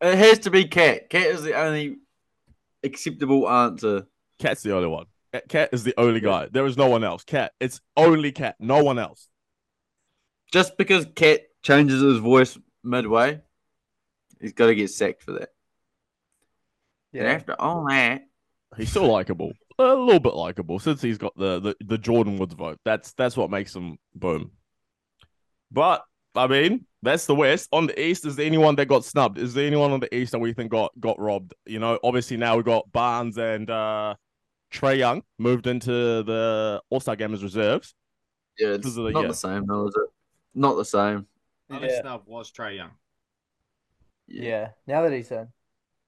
[0.00, 1.10] It has to be Cat.
[1.10, 1.98] Cat is the only
[2.82, 4.06] acceptable answer.
[4.38, 5.06] Cat's the only one.
[5.32, 6.48] Cat- Cat is the only guy.
[6.50, 7.24] There is no one else.
[7.24, 7.52] Cat.
[7.60, 8.56] It's only Cat.
[8.60, 9.28] No one else.
[10.52, 13.40] Just because Cat changes his voice midway,
[14.40, 15.48] he's got to get sacked for that.
[17.14, 18.22] And Yeah, after all that,
[18.76, 19.52] He's still likable.
[19.78, 22.78] A little bit likable since he's got the, the the Jordyn Woods vote.
[22.84, 24.52] That's that's what makes him boom.
[25.70, 27.68] But I mean, that's the West.
[27.72, 29.38] On the East, is there anyone that got snubbed?
[29.38, 31.52] Is there anyone on the East that we think got got robbed?
[31.66, 34.14] You know, obviously now we got Barnes and uh
[34.72, 37.94] Trae Young moved into the All Star game as reserves.
[38.58, 39.28] yeah, it's the- not yeah.
[39.28, 40.10] the same, though, is it?
[40.54, 41.26] Not the same.
[41.70, 42.90] Only yeah, snub was Trae Young.
[44.26, 44.70] yeah.
[44.86, 45.48] Now that he's in,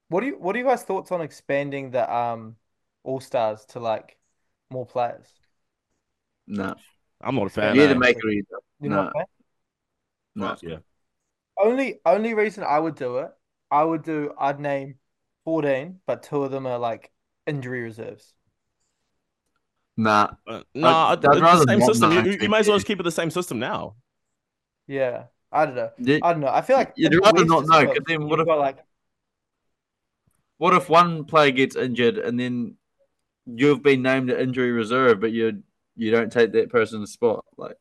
[0.08, 2.56] what do you what are you guys thoughts on expanding the um
[3.02, 4.18] all stars to like
[4.70, 5.28] more players.
[6.46, 6.74] No,
[7.20, 7.74] I'm not a fan.
[7.76, 7.98] you either eh?
[7.98, 8.64] make it or you don't.
[8.80, 8.96] You No.
[8.96, 10.70] know what I'm saying?
[10.70, 10.74] No.
[10.74, 10.78] Yeah.
[11.58, 13.30] Only only reason I would do it,
[13.70, 14.98] I would do I'd name
[15.44, 17.10] 14, but two of them are like
[17.46, 18.33] injury reserves.
[19.96, 20.30] Nah.
[20.46, 22.12] Uh, nah, I'd it's rather the same system.
[22.12, 23.94] You, you- you might as well just keep it the same system now.
[24.86, 25.24] Yeah.
[25.52, 25.90] I don't know.
[25.98, 26.48] You- I don't know.
[26.48, 28.78] I feel like You'd rather not know, 'cause then what if- got, like
[30.58, 32.76] What if one player gets injured and then
[33.46, 35.62] you've been named the injury reserve, but you
[35.96, 37.44] you don't take that person's spot?
[37.56, 37.76] Like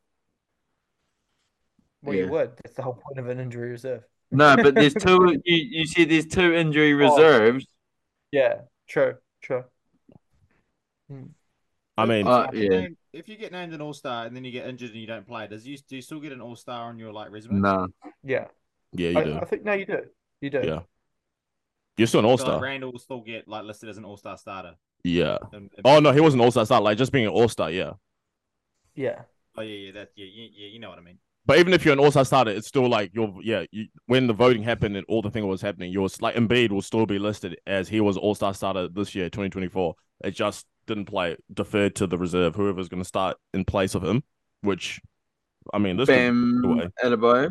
[2.04, 2.26] well Yeah.
[2.26, 2.58] you would.
[2.58, 4.04] That's the whole point of an injury reserve.
[4.32, 5.18] no, but there's two.
[5.46, 7.66] You you see, there's two injury reserves.
[8.32, 9.64] Yeah, true, true.
[11.98, 12.80] I mean, Uh, If you yeah.
[12.82, 15.06] name- If you get named an all star and then you get injured and you
[15.06, 17.60] don't play, does you do you still get an all star on your like resume?
[17.62, 17.88] No,
[18.24, 18.48] Yeah.
[18.92, 19.36] yeah, you I, do.
[19.38, 20.00] I think no you do.
[20.42, 20.62] You do.
[20.64, 20.80] Yeah.
[21.98, 22.62] You're still an all So, like, star.
[22.64, 24.76] Randle will still get like listed as an all star starter.
[25.04, 25.38] Yeah.
[25.52, 26.66] And- and- Oh no, he was an all star.
[26.66, 27.70] Start like just being an all star.
[27.70, 27.94] Yeah.
[28.96, 29.22] Yeah.
[29.56, 31.20] Oh yeah, yeah, that yeah, yeah, yeah, you know what I mean.
[31.46, 33.66] But even if you're an all star starter, it's still like you're yeah.
[33.72, 36.82] You, when the voting happened and all the thing was happening, yours like Embiid will
[36.82, 39.94] still be listed as he was all star starter this year, 2024.
[40.24, 44.04] It just didn't play, deferred to the reserve, whoever's going to start in place of
[44.04, 44.24] him.
[44.62, 45.00] Which,
[45.74, 46.08] I mean, this.
[46.08, 46.90] could- Bam away.
[47.04, 47.50] Adebayo.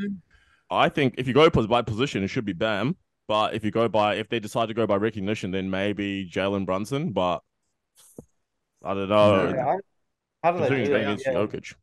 [0.71, 2.97] I think if you go by position, it should be Bam.
[3.29, 6.67] But if you go by, if they decide to go by recognition, then maybe Jalen
[6.67, 7.13] Brunson.
[7.13, 7.43] But
[8.85, 9.45] I don't know.
[9.45, 9.55] Yeah.
[9.55, 9.77] Yeah, I-
[10.43, 11.21] How do they do that?
[11.25, 11.33] Yeah.
[11.35, 11.75] Jokic.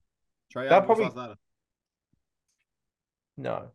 [0.52, 1.10] Trey They'll probably-
[3.38, 3.72] No.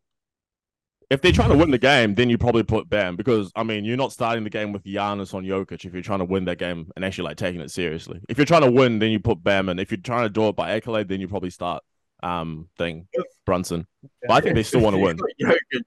[1.10, 3.84] If they're trying to win the game, then you probably put Bam because I mean
[3.84, 6.58] you're not starting the game with Giannis on Jokic if you're trying to win that
[6.58, 8.20] game and actually like taking it seriously.
[8.28, 10.48] If you're trying to win, then you put Bam, and if you're trying to do
[10.48, 11.82] it by accolade, then you probably start
[12.22, 13.06] um thing
[13.44, 13.86] Brunson.
[14.22, 15.18] But I think they still want to win.
[15.42, 15.82] Jokic,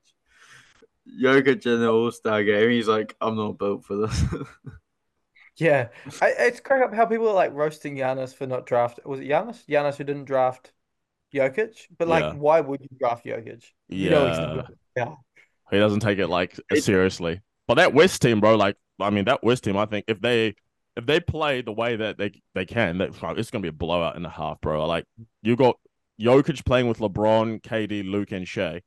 [1.22, 2.70] Jokic in the All Star game.
[2.70, 4.24] He's like, I'm not built for this.
[5.60, 5.88] Yeah,
[6.22, 9.00] I, it's crack up how people are like roasting Giannis for not draft.
[9.06, 9.66] Was it Giannis?
[9.66, 10.72] Giannis who didn't draft
[11.34, 12.34] Jokic, but like, Yeah.
[12.34, 13.64] why would you draft Jokic?
[13.90, 14.64] You know
[14.96, 15.16] Yeah,
[15.72, 17.42] he doesn't take it like It- seriously.
[17.68, 20.56] But that West team, bro, like I mean that West team, I think if they
[20.96, 24.16] if they play the way that they they can, that it's gonna be a blowout
[24.16, 24.86] and a half, bro.
[24.88, 25.06] Like
[25.42, 25.78] you got
[26.20, 28.82] Jokic playing with LeBron, KD, Luke, and Shai,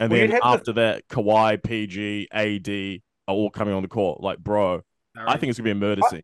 [0.00, 3.88] and Well, then have the- after that, Kawhi, PG, AD are all coming on the
[3.88, 4.20] court.
[4.22, 4.80] Like, bro,
[5.16, 6.22] I think it's gonna be a murder I- scene.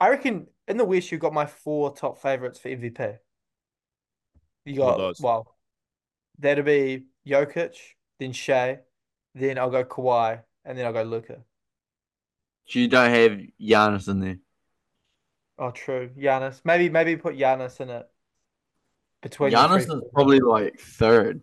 [0.00, 3.18] I reckon in the West you got my four top favorites for MVP.
[4.64, 5.20] You got those?
[5.20, 5.56] well,
[6.38, 7.74] that'll be Jokic,
[8.18, 8.80] then Shai,
[9.34, 11.38] then I'll go Kawhi, and then I'll go Luka.
[12.68, 14.38] you don't have Giannis in there.
[15.58, 16.10] Oh, true.
[16.18, 16.60] Giannis.
[16.64, 18.08] Maybe maybe put Giannis in it.
[19.22, 21.42] Between the Giannis three, is probably like third.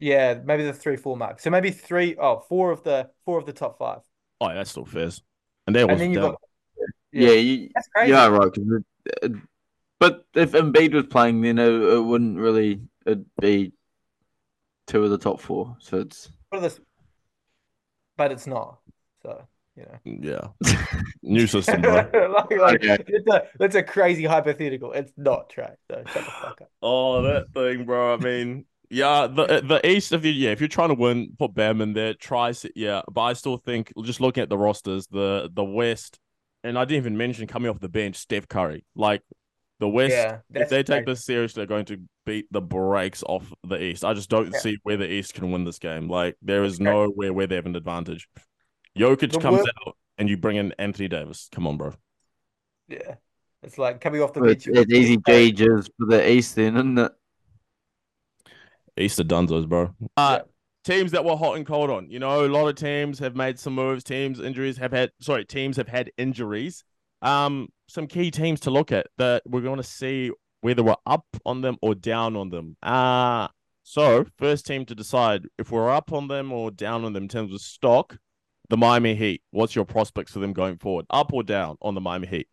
[0.00, 1.40] Yeah, maybe the three four mark.
[1.40, 4.00] So maybe three oh four of the four of the top five.
[4.40, 5.22] Oh, yeah, that's still fairs.
[5.66, 6.30] And there And was then you down.
[6.32, 6.40] got
[7.12, 8.10] Yeah, you, That's crazy.
[8.12, 8.50] yeah, right.
[8.56, 8.84] it-
[9.22, 9.32] it-
[10.04, 13.72] but if Embiid was playing, then it, it wouldn't really it'd be
[14.86, 15.76] two of the top four.
[15.80, 16.80] So it's What are this?
[18.16, 18.78] But it's not.
[19.22, 19.98] So you know.
[20.62, 20.70] yeah,
[21.22, 21.94] new system, bro.
[22.14, 22.98] like, like, Okay.
[23.08, 24.92] it's a it's a crazy hypothetical.
[24.92, 25.74] It's not Trey.
[25.90, 26.70] So shut the fuck up.
[26.80, 28.14] Oh, that thing, bro.
[28.14, 31.54] I mean, yeah, the the East of you yeah, If you're trying to win, put
[31.54, 32.14] Bam in there.
[32.14, 33.02] Try, s- yeah.
[33.10, 36.20] But I still think just looking at the rosters, the the West,
[36.62, 38.84] and I didn't even mention coming off the bench, Steph Curry.
[38.94, 39.22] Like
[39.80, 43.52] the West, Yeah, if they take this seriously, they're going to beat the brakes off
[43.66, 44.04] the East.
[44.04, 44.58] I just don't Yeah.
[44.60, 46.08] see where the East can win this game.
[46.08, 46.84] Like there is Okay.
[46.84, 48.28] nowhere where they have an advantage.
[48.96, 51.48] Jokic The comes wor- out and you bring in Anthony Davis.
[51.52, 51.92] Come on, bro.
[52.88, 53.16] Yeah.
[53.62, 54.76] It's like coming off the it's, bench.
[54.78, 57.12] it's easy gauges for the East, then, isn't it?
[58.96, 59.94] East of Dunzos, bro.
[60.16, 60.40] Uh,
[60.84, 62.08] teams that were hot and cold on.
[62.10, 64.04] You know, a lot of teams have made some moves.
[64.04, 65.10] Teams injuries have had.
[65.20, 66.84] Sorry, teams have had injuries.
[67.24, 71.26] Um, some key teams to look at that we're going to see whether we're up
[71.44, 72.76] on them or down on them.
[72.82, 73.48] Uh
[73.82, 77.28] so first team to decide if we're up on them or down on them in
[77.28, 78.16] terms of stock.
[78.70, 79.42] The Miami Heat.
[79.50, 81.04] What's your prospects for them going forward?
[81.10, 82.48] Up or down on the Miami Heat?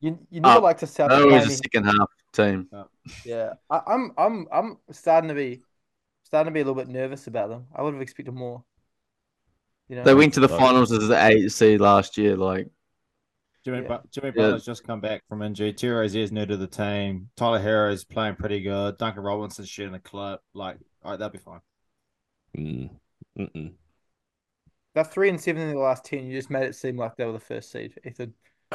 [0.00, 2.68] You you never Uh, like to sound That was a second half team.
[3.24, 5.62] Yeah, I, I'm I'm I'm starting to be
[6.24, 7.66] starting to be a little bit nervous about them.
[7.74, 8.62] I would have expected more.
[9.88, 12.36] You know, They went to the finals as the eight seed last year.
[12.36, 12.68] Like
[13.64, 13.88] Jimmy, Yeah.
[13.88, 14.42] but- Jimmy Yeah.
[14.42, 15.72] Butler's just come back from injury.
[15.72, 17.30] Terry Rozier's new to the team.
[17.36, 18.96] Tyler Herro's playing pretty good.
[18.98, 20.40] Duncan Robinson's shooting the clip.
[20.54, 21.60] Like, all right, that'll be fine.
[22.56, 22.90] Mm.
[23.38, 23.74] Mm-mm.
[24.94, 26.26] they're three and seven in the last ten.
[26.26, 28.34] You just made it seem like they were the first seed, Ethan.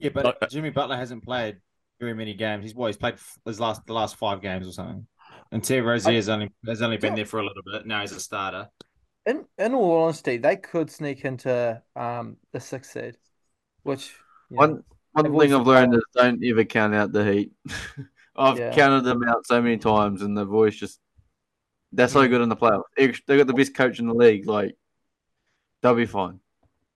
[0.00, 1.60] Yeah, but Uh, Jimmy Butler hasn't played
[2.00, 2.64] very many games.
[2.64, 3.14] He's well, he's played
[3.46, 5.06] his last the last five games or something.
[5.52, 7.86] And Terry Rozier's only has only been there for a little bit.
[7.86, 8.68] Now he's a starter.
[9.24, 13.16] In in all honesty, they could sneak into um the sixth seed,
[13.84, 14.12] which
[14.50, 14.66] you know.
[14.66, 17.52] One one thing I've learned is don't ever count out the Heat.
[18.36, 18.74] I've Yeah.
[18.74, 20.98] counted them out so many times, and they've always just
[21.92, 22.82] they're so good in the playoffs.
[22.96, 24.46] They got the best coach in the league.
[24.48, 24.76] Like
[25.82, 26.40] they'll be fine.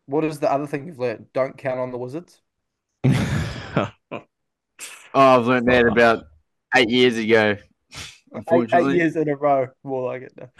[0.07, 1.27] What is the other thing you've learned?
[1.33, 2.41] Don't count on the Wizards.
[5.15, 6.25] Oh, I've learned that about
[6.77, 7.57] eight years ago.
[8.53, 10.33] Eight, eight years in a row, more like it.
[10.37, 10.51] now.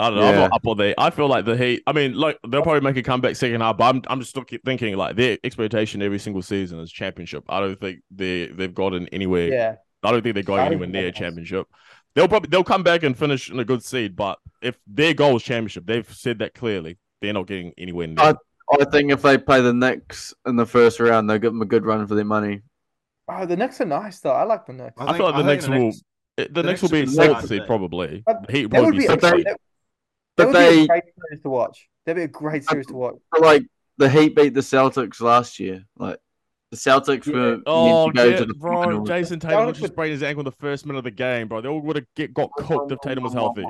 [0.00, 0.26] I don't know.
[0.28, 0.94] I'm not up on there.
[0.98, 1.82] I feel like the Heat.
[1.86, 4.58] I mean, like they'll probably make a comeback second half, but I'm I'm just looking,
[4.64, 7.44] thinking like their expectation every single season is championship.
[7.48, 9.48] I don't think they they've gotten anywhere.
[9.48, 11.66] Yeah, I don't think they're going anywhere near championship.
[12.14, 15.36] They'll probably they'll come back and finish in a good seed, but if their goal
[15.36, 16.98] is championship, they've said that clearly.
[17.20, 18.16] They're not getting anywhere near.
[18.20, 18.34] I-
[18.72, 21.64] I think if they play the Knicks in the first round, they'll give them a
[21.66, 22.60] good run for their money.
[23.28, 24.30] Oh, the Knicks are nice though.
[24.30, 24.92] I like the Knicks.
[24.96, 25.88] I feel like the Knicks will-
[26.38, 28.22] eh, the, the Knicks Knicks will be will be seventh seed probably.
[28.24, 29.46] But The Heat will That would be be a But they- sixth great, seed.
[29.46, 29.60] that, that
[30.44, 31.88] But would be they, a great series to watch.
[32.06, 33.14] That'd be a great series to watch.
[33.30, 33.62] but like
[33.98, 35.84] the Heat beat the Celtics last year.
[35.96, 36.18] Like
[36.70, 37.34] the Celtics Yeah.
[37.34, 39.08] were Oh, meant to oh, go get- to the bro, finals.
[39.08, 41.10] Jayson Tatum would Celtics just would- sprain his ankle in the first minute of the
[41.10, 41.60] game, bro.
[41.60, 43.64] They all would have get got cooked if Tatum was healthy.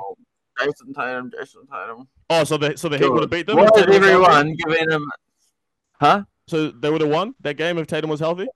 [0.59, 2.07] Jayson Tatum, Jayson Tatum.
[2.29, 3.57] Oh, so the so the Heat would have beat them.
[3.57, 4.13] Why if is Tatum was healthy?
[4.25, 5.11] everyone giving him?
[5.99, 6.23] Huh?
[6.47, 8.47] So they would have won that game if Tatum was healthy.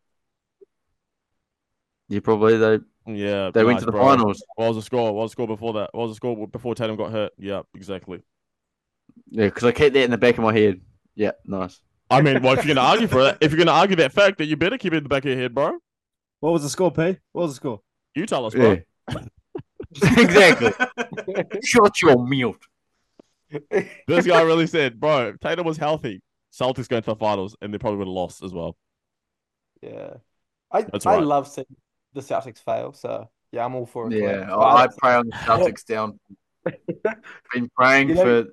[2.08, 4.04] Yeah, probably they Yeah, they went nice, to the bro.
[4.04, 4.44] finals.
[4.56, 5.14] What was the score?
[5.14, 5.90] What was the score before that?
[5.94, 7.34] What was the score before Tatum got hurt?
[7.38, 8.22] Yeah, exactly.
[9.30, 10.82] Yeah, because I kept that in the back of my head.
[11.14, 11.80] Yeah, nice.
[12.10, 14.40] I mean, well, if you're gonna argue for it, if you're gonna argue that fact,
[14.40, 15.78] that you better keep it in the back of your head, bro.
[16.40, 17.18] What was the score, P?
[17.32, 17.82] What was the score?
[18.16, 18.78] You tell us, bro.
[19.12, 19.20] Yeah.
[20.18, 20.72] exactly.
[21.64, 22.64] Shut your mute.
[24.08, 27.74] This guy really said, bro, if Tatum was healthy, Celtics going to the finals, and
[27.74, 28.76] they probably would have lost as well.
[29.82, 30.16] Yeah,
[30.72, 31.24] I That's I right.
[31.24, 31.68] love seeing
[32.16, 32.94] the Celtics fail.
[32.94, 34.14] So yeah, I'm all for it.
[34.18, 34.50] Yeah, Clint.
[34.52, 36.20] I, I pray on the Celtics down.
[37.54, 38.50] Been praying You know- for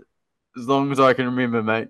[0.60, 1.88] as long as I can remember, mate.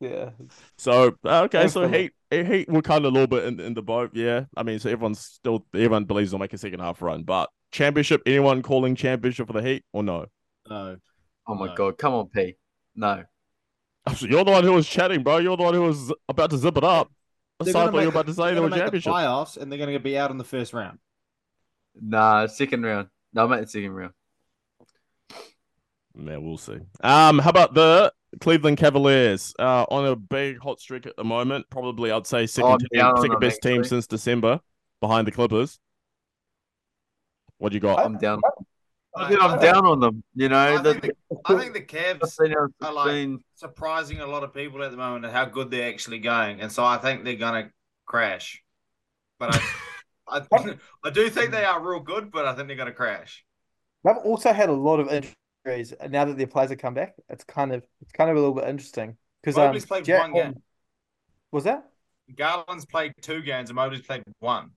[0.00, 0.30] yeah,
[0.78, 2.10] So uh, okay, so Definitely.
[2.30, 4.10] Heat Heat were kind of a little bit in, in the boat.
[4.14, 7.50] Yeah, I mean, so everyone's still everyone believes they'll make a second half run, but
[7.70, 8.20] championship.
[8.26, 10.26] Anyone calling championship for the Heat or no?
[10.68, 10.96] No.
[11.46, 11.74] Oh my No.
[11.76, 12.56] god, come on, P.
[12.96, 13.22] No.
[14.18, 15.36] You're the one who was chatting, bro.
[15.38, 17.12] You're the one who was about to zip it up.
[17.64, 19.00] They're Aside gonna you were make- about to say they're they were gonna make the
[19.00, 19.12] championship.
[19.12, 20.98] playoffs, and they're going to be out in the first round.
[22.00, 23.08] Nah, second round.
[23.32, 24.12] No, mate, second round.
[26.14, 26.78] Man, we'll see.
[27.02, 29.54] Um, how about the Cleveland Cavaliers?
[29.58, 31.66] Uh, on a big hot streak at the moment.
[31.70, 34.60] Probably, I'd say second I'm team, second them, best team since December,
[35.00, 35.78] behind the Clippers.
[37.58, 38.00] What do you got?
[38.04, 38.40] I'm down.
[39.16, 40.22] I I- think I'm down on them.
[40.34, 41.12] You know, I think the,
[41.44, 45.24] I think the Cavs 15 out like- surprising a lot of people at the moment
[45.24, 47.70] at how good they're actually going, and so I think they're gonna
[48.06, 48.62] crash.
[49.38, 49.54] But
[50.28, 53.44] I, I, I do think they are real good, but I think they're gonna crash.
[54.04, 55.92] they've also had a lot of injuries.
[55.92, 58.40] and Now that their players have come back, it's kind of it's kind of a
[58.40, 60.62] little bit interesting because um, Mobley's played Jarrett one game.
[61.50, 61.84] Was that?
[62.34, 64.70] Garland's played two games, and Mobley's played one.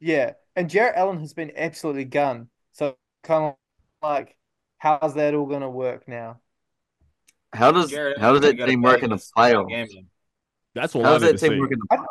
[0.00, 2.48] Yeah, and Jarrett Allen has been absolutely gun.
[2.72, 3.54] So kind of
[4.02, 4.36] like,
[4.78, 6.40] how's that all going to work now?
[7.52, 9.88] How does Jarrett how does that team work in the playoffs?
[10.74, 11.60] That's all How does that team see.
[11.60, 12.06] work in the playoffs?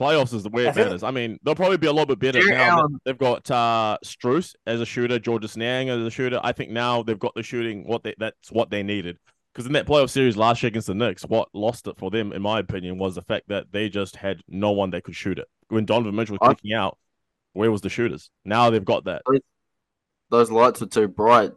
[0.00, 1.02] Playoffs is the way I it matters.
[1.02, 2.78] I mean, they'll probably be a little bit better Jarrett now.
[2.78, 6.40] Allen- They've got uh Strus as a shooter, Georges Niang as a shooter.
[6.42, 7.86] I think now they've got the shooting.
[7.86, 9.18] What they, that's what they needed.
[9.52, 12.32] Because in that playoff series last year against the Knicks, what lost it for them,
[12.32, 15.38] in my opinion, was the fact that they just had no one that could shoot
[15.38, 15.48] it.
[15.68, 16.96] When Donovan Mitchell was I- kicking out,
[17.54, 18.30] where was the shooters?
[18.44, 19.22] Now they've got that.
[20.30, 21.52] Those lights are too bright.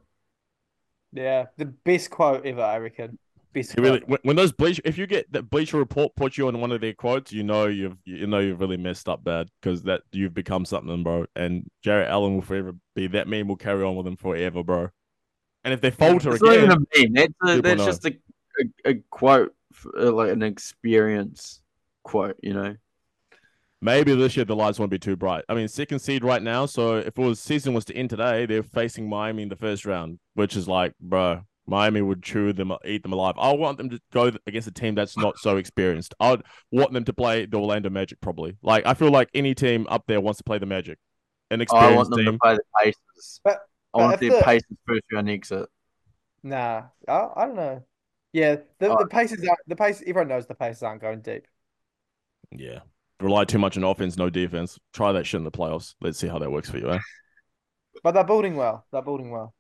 [1.14, 3.18] Yeah, the best quote ever, I reckon.
[3.54, 6.48] Best It really, when, when those bleach, if you get that Bleacher Report put you
[6.48, 9.50] on one of their quotes, you know you've you know you've really messed up bad
[9.62, 11.26] because that you've become something, bro.
[11.36, 13.50] And Jarrett Allen will forever be that meme.
[13.50, 14.90] Will carry on with him forever, bro.
[15.66, 17.14] And if they falter It's not even a meme.
[17.14, 17.86] That's a, that's know.
[17.86, 18.18] just a,
[18.86, 21.62] a, a quote, for, uh, like an experience
[22.04, 22.38] quote.
[22.42, 22.76] You know.
[23.84, 25.44] Maybe this year the lights won't be too bright.
[25.50, 26.68] I mean, second seed right now.
[26.68, 29.86] So if it was season was to end today, they're facing Miami in the first
[29.86, 33.36] round, which is like, bro, Miami would chew them, eat them alive.
[33.40, 36.14] I want them to go against a team that's not so experienced.
[36.20, 38.56] I'd want them to play the Orlando Magic probably.
[38.62, 41.00] Like I feel like any team up there wants to play the Magic,
[41.50, 42.34] an oh, I experienced want them team.
[42.34, 43.42] to play the Pacers.
[43.44, 43.60] But-
[43.94, 45.68] I want their the- Pacers first round exit.
[46.44, 47.84] Nah, I, I don't know.
[48.34, 48.98] Yeah, the, Oh.
[49.00, 50.02] the Pacers aren't the pace.
[50.08, 51.46] Everyone knows the Pacers aren't going deep.
[52.52, 52.80] Yeah,
[53.24, 54.80] rely too much on offense, no defense.
[54.94, 55.96] Try that shit in the playoffs.
[56.02, 56.92] Let's see how that works for you.
[56.92, 57.00] Eh?
[58.04, 58.86] But they're building well.
[58.92, 59.54] They're building well.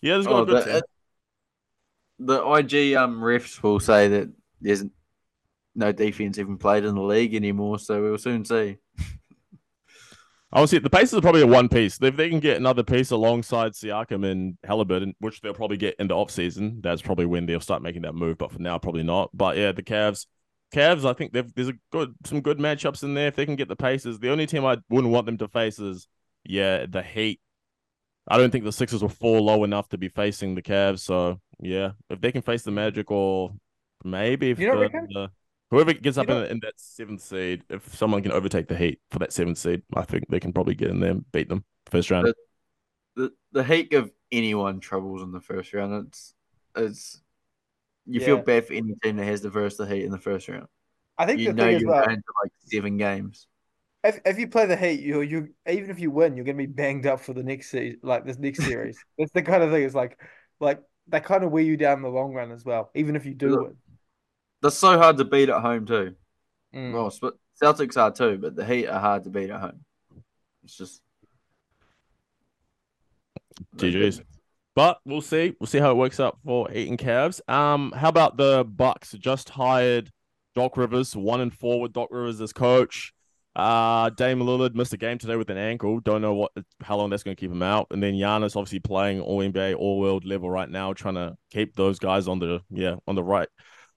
[0.00, 0.82] Yeah, there's got Oh, a good the, team.
[2.26, 4.84] the IG um refs will say that there's
[5.74, 8.76] no defense even played in the league anymore, so we'll soon see.
[10.50, 11.98] I would say the Pacers are probably a one piece.
[12.00, 16.08] If they can get another piece alongside Siakam and Halliburton, which they'll probably get in
[16.08, 18.38] the off season, that's probably when they'll start making that move.
[18.38, 19.28] But for now, probably not.
[19.34, 20.26] But yeah, the Cavs,
[20.74, 23.56] Cavs, I think they've, there's a good some good matchups in there if they can
[23.56, 24.18] get the Pacers.
[24.18, 26.06] The only team I wouldn't want them to face is
[26.44, 27.40] yeah the Heat.
[28.26, 31.00] I don't think the Sixers will fall low enough to be facing the Cavs.
[31.00, 33.52] So yeah, if they can face the Magic or
[34.04, 35.30] maybe if You don't the, the-
[35.70, 39.18] whoever gets up in, in that seventh seed, if someone can overtake the Heat for
[39.20, 42.10] that seventh seed, I think they can probably get in there and beat them first
[42.10, 42.26] round.
[42.26, 42.36] But-
[43.16, 46.06] The the Heat give anyone troubles in the first round.
[46.08, 46.34] It's
[46.76, 47.22] it's
[48.08, 50.48] you feel bad for any team that has to verse the Heat in the first
[50.48, 50.66] round.
[51.16, 53.46] I think you the know thing you're well, going to like seven games.
[54.04, 56.66] if if you play the Heat, you you even if you win, you're gonna be
[56.66, 59.04] banged up for the next se like this next series.
[59.18, 59.82] That's the kind of thing.
[59.82, 60.18] It's like
[60.60, 63.26] like they kind of wear you down in the long run as well, even if
[63.26, 63.76] you do Look, win.
[64.62, 66.14] They're so hard to beat at home too.
[66.74, 66.92] Mm.
[66.92, 69.84] Well, but Celtics are too, but the Heat are hard to beat at home.
[70.64, 71.02] It's just
[73.76, 74.22] GG's.
[74.78, 75.56] But we'll see.
[75.58, 77.40] We'll see how it works out for Heat and Cavs.
[77.50, 79.10] Um, how about the Bucks?
[79.10, 80.08] Just hired
[80.54, 83.12] Doc Rivers, one and four with Doc Rivers as coach.
[83.56, 85.98] Uh, Dame Lillard missed a game today with an ankle.
[85.98, 87.88] Don't know what how long that's going to keep him out.
[87.90, 91.74] And then Giannis obviously playing All NBA, All World level right now, trying to keep
[91.74, 93.48] those guys on the yeah on the right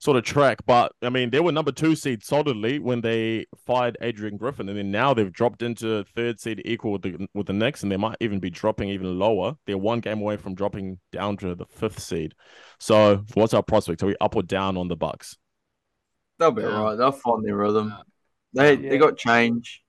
[0.02, 0.58] sort of track.
[0.66, 4.76] But I mean, they were number two seed solidly when they fired Adrian Griffin, and
[4.76, 7.96] then now they've dropped into third seed equal with the with the Knicks, and they
[7.96, 9.54] might even be dropping even lower.
[9.64, 12.34] They're one game away from dropping down to the fifth seed.
[12.80, 14.02] So, what's our prospect?
[14.02, 15.36] Are we up or down on the Bucks?
[16.38, 16.76] they'll be Yeah.
[16.76, 16.98] alright.
[16.98, 17.94] They'll find their rhythm.
[18.52, 18.90] They Yeah.
[18.90, 19.84] they got change.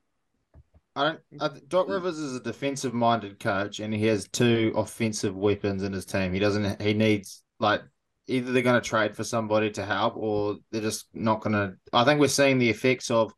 [0.96, 1.20] I don't.
[1.40, 6.06] I, Doc Rivers is a defensive-minded coach, and he has two offensive weapons in his
[6.06, 6.32] team.
[6.32, 6.80] He doesn't.
[6.80, 7.82] He needs like
[8.28, 11.76] either they're going to trade for somebody to help, or they're just not going to.
[11.92, 13.34] I think we're seeing the effects of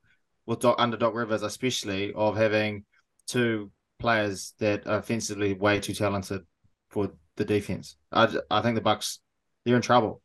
[0.46, 2.86] with Doc, under Doc Rivers, especially of having
[3.28, 6.42] two players that are offensively way too talented
[6.90, 7.96] for the defense.
[8.12, 9.20] I, I think the Bucks
[9.66, 10.22] they're in trouble.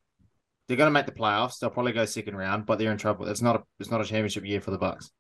[0.69, 1.59] They're going to make the playoffs.
[1.59, 3.27] They'll probably go second round, but they're in trouble.
[3.27, 3.63] It's not a.
[3.81, 5.11] It's not a championship year for the Bucks.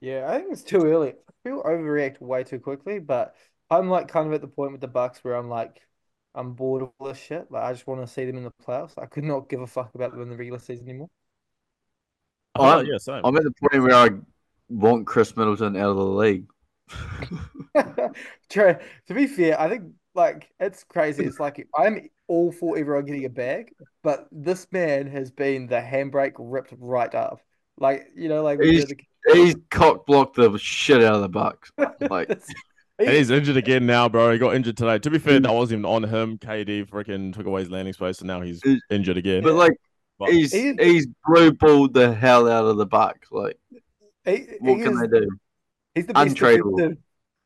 [0.00, 1.14] Yeah, I think it's too early.
[1.44, 3.34] People overreact way too quickly, but
[3.70, 5.80] I'm like kind of at the point with the Bucks where I'm like,
[6.38, 7.50] I'm bored of all this shit.
[7.50, 8.92] Like I just want to see them in the playoffs.
[8.96, 11.08] I could not give a fuck about them in the regular season anymore.
[12.54, 13.20] Oh, I'm- yeah, same.
[13.24, 14.10] I'm at the point where I
[14.68, 16.46] want Khris Middleton out of the league.
[18.48, 18.76] True.
[19.08, 19.84] To be fair, I think
[20.14, 21.24] like it's crazy.
[21.24, 23.72] It's like I'm all for everyone getting a bag,
[24.02, 27.40] but this man has been the handbrake ripped right up.
[27.78, 29.00] Like you know, like He's- did
[29.32, 31.70] He's cock blocked the shit out of the Bucks.
[32.10, 32.54] Like the-
[32.98, 34.32] And he's injured again now, bro.
[34.32, 34.98] He got injured today.
[34.98, 35.44] To be fair, mm.
[35.44, 36.36] that wasn't even on him.
[36.38, 39.42] KD freaking took away his landing space, and now he's injured again.
[39.44, 39.72] but like
[40.18, 43.30] But- he's He- he's blue balled the hell out of the Bucks.
[43.30, 43.56] Like
[44.24, 45.28] he, what he can is- they do?
[45.94, 46.96] He's the best Untradeable.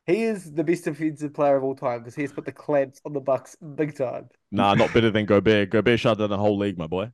[0.05, 3.13] He is the best defensive player of all time because he's put the clamps on
[3.13, 4.27] the Bucks big time.
[4.51, 5.69] Nah, not better than Gobert.
[5.69, 7.09] Gobert shut down the whole league, my boy.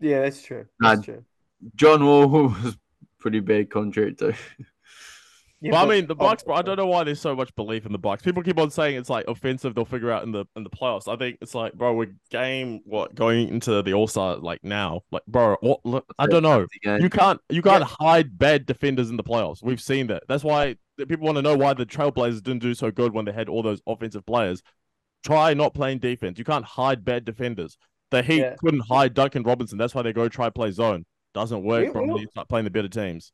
[0.00, 0.66] Yeah, that's true.
[0.80, 1.24] Nah, That's true.
[1.76, 2.76] John Wall was
[3.18, 4.34] pretty bad contract too.
[5.64, 6.56] Yeah, but I mean, the Bucks, bro.
[6.56, 8.22] I don't know why there's so much belief in the Bucks.
[8.22, 9.74] People keep on saying it's like offensive.
[9.74, 11.10] They'll figure out in the in the playoffs.
[11.10, 15.00] I think it's like, bro, we're game what going into the All Star like now.
[15.10, 15.80] Like, bro, what?
[15.84, 16.66] Look, I don't know.
[16.84, 19.62] You can't you can't hide bad defenders in the playoffs.
[19.62, 20.24] We've seen that.
[20.28, 23.32] That's why people want to know why the Trailblazers didn't do so good when they
[23.32, 24.62] had all those offensive players.
[25.24, 26.38] Try not playing defense.
[26.38, 27.78] You can't hide bad defenders.
[28.10, 28.54] The Heat Yeah.
[28.56, 29.78] couldn't hide Duncan Robinson.
[29.78, 31.06] That's why they go try play zone.
[31.32, 32.18] Doesn't work, We- bro.
[32.18, 33.32] You start playing the better teams.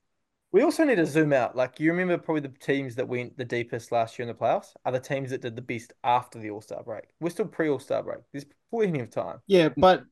[0.52, 1.54] We also need to zoom out.
[1.54, 4.74] Like you remember, probably the teams that went the deepest last year in the playoffs
[4.84, 7.04] are the teams that did the best after the All Star break.
[7.20, 8.18] We're still pre All Star break.
[8.32, 9.38] There's plenty of time.
[9.46, 10.04] Yeah, but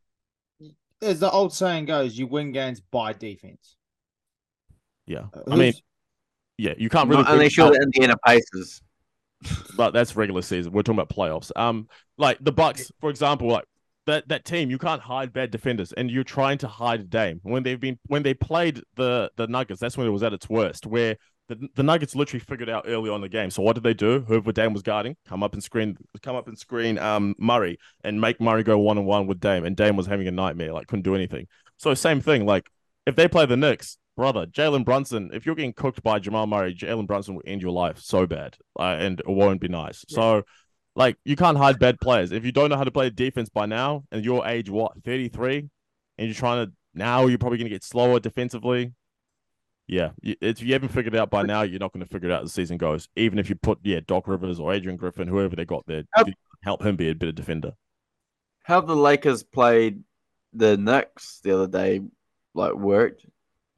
[1.03, 3.77] as the old saying goes, you win games by defense.
[5.07, 5.73] Yeah, Uh, I mean,
[6.59, 7.23] yeah, you can't really.
[7.23, 8.83] Not unless figure you're out- the Indiana Pacers.
[9.77, 10.73] but that's regular season.
[10.73, 11.51] We're talking about playoffs.
[11.57, 13.65] Um, like the Bucks, for example, like
[14.09, 17.63] that that team, you can't hide bad defenders, and you're trying to hide Dame when
[17.63, 19.81] they've been when they played the the Nuggets.
[19.81, 21.17] That's when it was at its worst, where
[21.49, 23.51] the, the Nuggets literally figured out early on in the game.
[23.51, 24.21] So what did they do?
[24.27, 28.21] Whoever Dame was guarding, come up and screen, come up and screen um Murray and
[28.21, 30.87] make Murray go one on one with Dame, and Dame was having a nightmare, like
[30.87, 31.47] couldn't do anything.
[31.77, 32.69] So same thing, like
[33.07, 36.75] if they play the Knicks, brother, Jalen Brunson, if you're getting cooked by Jamal Murray,
[36.75, 40.05] Jalen Brunson will end your life so bad, uh, and it won't be nice.
[40.09, 40.17] Yeah.
[40.17, 40.43] So,
[40.99, 42.33] like, you can't hide bad players.
[42.33, 45.59] If you don't know how to play defense by now, and your age, what, 33,
[46.19, 48.93] and you're trying to, now you're probably going to get slower defensively.
[49.87, 52.33] Yeah, if you haven't figured it out by now, you're not going to figure it
[52.33, 53.09] out as the season goes.
[53.15, 56.29] Even if you put, yeah, Doc Rivers or Adrian Griffin, whoever they got there, Yep.
[56.63, 57.73] help him be a better defender.
[58.65, 60.03] How the Lakers played
[60.53, 62.03] the Knicks the other day,
[62.55, 63.25] like worked.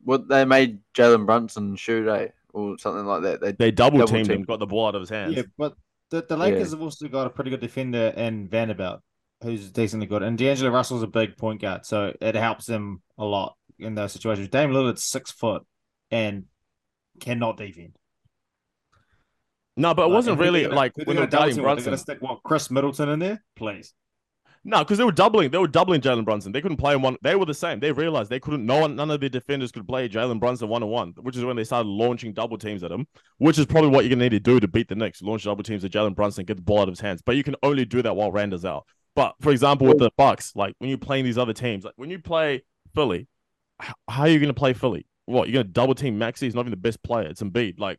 [0.02, 2.28] What they made Jalen Brunson shoot, eh?
[2.54, 3.40] Or something like that.
[3.42, 5.36] They They double, Double teamed him, got the ball out of his hands.
[5.36, 5.76] yeah, but
[6.10, 9.00] the, the Lakers have also got a pretty good defender in Vanderbilt,
[9.42, 13.24] who's decently good, and D'Angelo Russell's a big point guard, so it helps them a
[13.24, 13.56] lot.
[13.78, 14.48] in those situations.
[14.48, 15.64] Dame Lillard's six foot
[16.10, 16.44] and
[17.20, 17.96] cannot defend.
[19.76, 21.76] No, but it wasn't really like when they're they were gonna double guarding team with?
[21.78, 21.90] They're Brunson.
[21.92, 23.94] gonna stick what Khris Middleton in there, please.
[24.62, 25.50] No, because they were doubling.
[25.50, 26.52] They were doubling Jalen Brunson.
[26.52, 27.16] They couldn't play him one.
[27.22, 27.80] They were the same.
[27.80, 28.66] They realized they couldn't.
[28.66, 31.44] No one, none of their defenders could play Jalen Brunson one on one, which is
[31.44, 33.06] when they started launching double teams at him.
[33.38, 35.22] Which is probably what you're gonna need to do to beat the Knicks.
[35.22, 37.22] Launch double teams at Jalen Brunson, get the ball out of his hands.
[37.22, 38.84] But you can only do that while Rand is out.
[39.16, 42.10] But for example, with the Bucks, like when you're playing these other teams, like when
[42.10, 42.62] you play
[42.94, 43.28] Philly,
[43.78, 45.06] how are you gonna play Philly?
[45.24, 46.46] What you're gonna double team Maxey?
[46.46, 47.28] He's not even the best player.
[47.28, 47.80] It's Embiid.
[47.80, 47.98] Like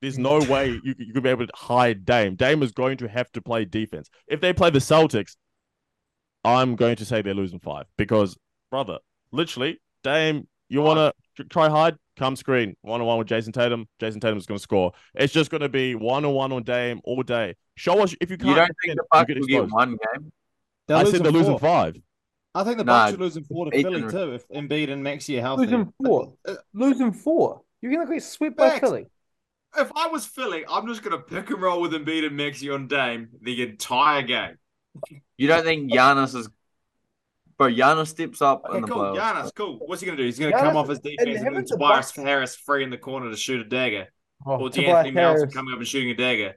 [0.00, 2.34] there's no way you, you could be able to hide Dame.
[2.34, 4.10] Dame is going to have to play defense.
[4.26, 5.36] If they play the Celtics,
[6.44, 8.36] I'm going to say they're losing five because,
[8.70, 8.98] brother,
[9.30, 11.96] literally, Dame, you want to try hard?
[12.18, 13.88] Come screen one on one with Jayson Tatum.
[13.98, 14.92] Jayson Tatum's going to score.
[15.14, 17.54] It's just going to be one on one on Dame all day.
[17.76, 18.50] Show us if you can't.
[18.50, 20.32] You don't think the Bucks you get will get one game?
[20.88, 21.60] They're I said they're losing four.
[21.60, 21.96] five.
[22.54, 25.02] I think the Nah, Bucks are losing four to Ethan- Philly too if Embiid and
[25.02, 25.62] Maxey are healthy.
[25.62, 26.34] Losing four.
[26.74, 27.62] Losing four.
[27.80, 29.06] You're gonna get swept by Philly.
[29.76, 32.88] If I was Philly, I'm just gonna pick and roll with Embiid and Maxey on
[32.88, 34.58] Dame the entire game.
[35.36, 36.48] You don't think Giannis is?
[37.58, 38.98] Bro, Giannis steps up Okay, in the cool.
[39.02, 39.18] playoffs.
[39.18, 39.78] Giannis, cool.
[39.86, 40.24] What's he gonna do?
[40.24, 42.16] He's He's gonna gonna come off his defense and and then haven't the Tobias Bucks-
[42.16, 44.08] Harris free in the corner to shoot a dagger,
[44.46, 46.54] Oh, or Tobias De'Anthony Melton coming up and shooting a dagger.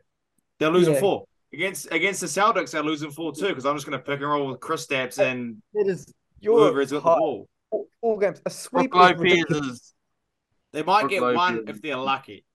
[0.60, 1.00] They're losing Yeah.
[1.02, 2.72] four against against the Celtics.
[2.72, 5.88] They're losing four too because I'm just gonna pick and roll with Kristaps and It
[5.88, 6.12] is
[6.44, 7.50] whoever your has got the ball.
[7.70, 8.42] four, four games.
[8.46, 9.94] A sweep is is.
[10.72, 11.36] They might Brook get Lopez.
[11.38, 12.46] one if they're lucky.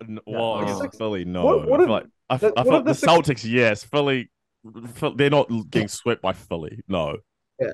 [0.00, 1.44] N- Well, against against the- Philly, no.
[1.44, 2.94] What- what I if- feel like, I, f- the- I what feel like the the
[2.94, 3.84] Six- Celtics, yes.
[3.84, 4.28] Philly, Phil-
[5.16, 6.80] they're not getting swept by Philly.
[6.88, 7.18] No.
[7.60, 7.72] Yeah.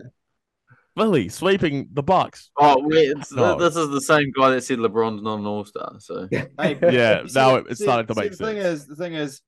[0.97, 2.51] Philly sweeping the Bucks.
[2.59, 3.57] Oh wait, it's, No.
[3.57, 5.95] this is the same guy that said LeBron's not an All Star.
[5.99, 8.87] So Hey, Yeah, you see- now it's see- starting to see, make the thing is,
[8.87, 9.41] the thing is,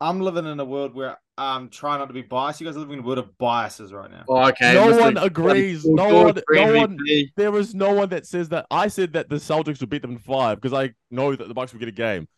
[0.00, 2.60] I'm living in a world where I'm trying not to be biased.
[2.60, 4.24] You guys are living in a world of biases right now.
[4.28, 4.74] oh, okay.
[4.74, 5.00] No Mr.
[5.00, 5.84] one agrees.
[5.86, 6.98] No one- no one-
[7.36, 8.66] There is no one that says that.
[8.70, 11.54] I said that the Celtics would beat them in five because I know that the
[11.54, 12.28] Bucks would get a game.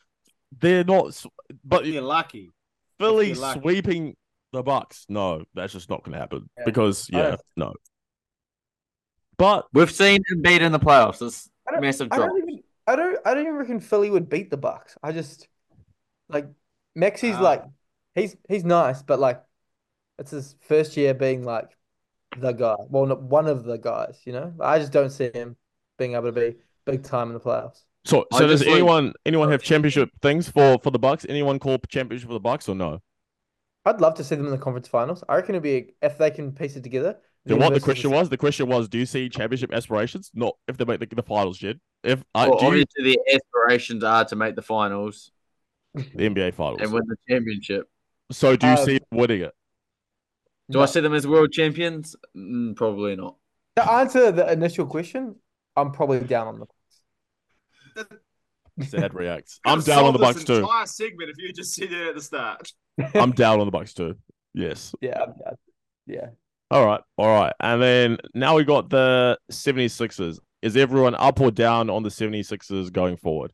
[0.58, 1.22] They're not,
[1.64, 2.52] but If they're lucky.
[3.00, 4.16] Philly sweeping
[4.52, 5.06] the Bucks.
[5.08, 6.64] No, that's just not going to happen Yeah.
[6.64, 7.72] because yeah, no.
[9.36, 11.22] But We've seen him beat in the playoffs.
[11.26, 12.28] It's I don't- massive I drop.
[12.30, 12.62] don't even.
[12.86, 13.18] I don't.
[13.24, 14.96] I don't even reckon Philly would beat the Bucks.
[15.02, 15.46] I just
[16.28, 16.46] like
[16.94, 17.40] Maxey's Ah.
[17.42, 17.64] like
[18.14, 19.42] he's he's nice, but like
[20.18, 21.70] it's his first year being like
[22.36, 22.76] the guy.
[22.88, 24.20] Well, not one of the guys.
[24.24, 25.56] You know, I just don't see him
[25.98, 27.84] being able to be big time in the playoffs.
[28.04, 31.26] So, I so does just like- anyone anyone have championship things for for the Bucks?
[31.28, 33.00] Anyone call championship for the Bucks or no?
[33.84, 35.24] I'd love to see them in the conference finals.
[35.28, 37.16] I reckon it'd be if they can piece it together.
[37.46, 38.28] Then what the question was?
[38.28, 40.30] The question was, do you see championship aspirations?
[40.34, 41.80] Not if they make the, the finals, Jed.
[42.04, 45.30] If I Well, do you, the aspirations are to make the finals
[45.94, 46.80] the NBA finals.
[46.82, 47.88] and win the championship.
[48.30, 49.54] So do you Um, see them winning it?
[50.70, 50.82] Do No.
[50.82, 52.14] I see them as world champions?
[52.36, 53.36] Mm, probably not.
[53.76, 55.36] To answer the initial question,
[55.76, 56.66] I'm probably down on the.
[58.82, 59.60] Sad reacts.
[59.66, 60.56] I'm down on the Bucks too.
[60.56, 62.72] Entire segment if you just said it at the start.
[63.14, 64.16] I'm down on the Bucks too.
[64.54, 64.94] Yes.
[65.00, 65.26] Yeah,
[66.06, 66.28] Yeah.
[66.70, 67.00] All right.
[67.18, 67.52] All right.
[67.60, 70.38] And then now we got the 76ers.
[70.62, 73.52] Is everyone up or down on the 76ers going forward?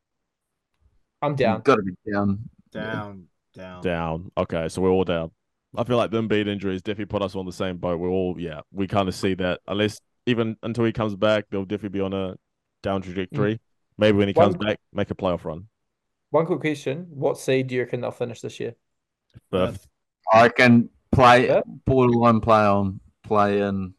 [1.21, 1.61] I'm down.
[1.61, 2.49] Got to be down.
[2.71, 3.25] Down,
[3.55, 4.31] down, Down.
[4.37, 5.31] Okay, so we're all down.
[5.75, 7.99] I feel like them Embiid injuries definitely put us on the same boat.
[7.99, 9.61] We're all, yeah, we kind of see that.
[9.67, 12.35] Unless even until he comes back, they'll definitely be on a
[12.83, 13.59] down trajectory.
[13.97, 15.67] Maybe when he comes One- back, make a playoff run.
[16.31, 18.75] One quick question: What seed do you reckon they'll finish this year?
[19.51, 19.87] Fifth.
[20.33, 21.61] I can play Yeah.
[21.85, 23.93] borderline play on play in.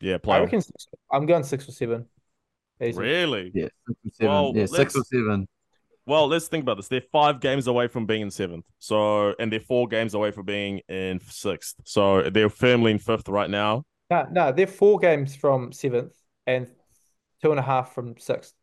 [0.00, 0.40] Yeah, I playoff.
[0.44, 2.06] reckon six, I'm going six or seven.
[2.82, 2.98] Easy.
[3.00, 3.50] Really?
[3.54, 4.28] Yeah, six or seven.
[4.32, 5.48] Well, yeah, six or let's- seven.
[6.06, 6.88] Well, let's think about this.
[6.88, 8.64] They're five games away from being in seventh.
[8.78, 11.76] So, and they're four games away from being in sixth.
[11.84, 13.84] So they're firmly in fifth right now.
[14.10, 16.14] No, no, they're four games from seventh
[16.46, 16.66] and
[17.42, 18.54] two and a half from sixth.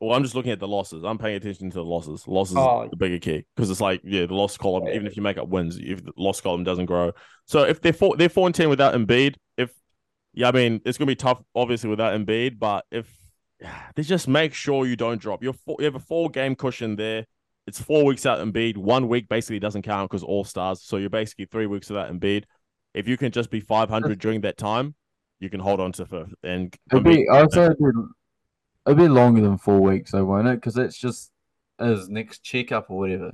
[0.00, 1.02] Well, I'm just looking at the losses.
[1.04, 2.26] I'm paying attention to the losses.
[2.28, 2.86] Losses Oh.
[2.88, 4.86] the bigger key because it's like, yeah, the loss column.
[4.86, 4.94] Yeah.
[4.94, 7.12] Even if you make up wins, if the loss column doesn't grow.
[7.46, 9.34] So if they're four, they're four and ten without Embiid.
[9.56, 9.72] If
[10.34, 12.58] yeah, I mean it's gonna be tough, obviously without Embiid.
[12.60, 13.12] But if
[13.96, 16.94] they just make sure you don't drop, you're four, you have a four game cushion
[16.96, 17.24] there.
[17.66, 18.76] It's four weeks out Embiid.
[18.78, 20.80] One week basically doesn't count because all stars.
[20.82, 22.44] So you're basically three weeks without Embiid.
[22.94, 24.94] If you can just be 500 during that time,
[25.40, 26.34] you can hold on to fifth.
[26.42, 27.26] And Embiid- be.
[28.88, 30.56] I'd say it'll be, longer than four weeks, though, won't it?
[30.56, 31.30] Because it's just
[31.78, 33.32] his next checkup or whatever.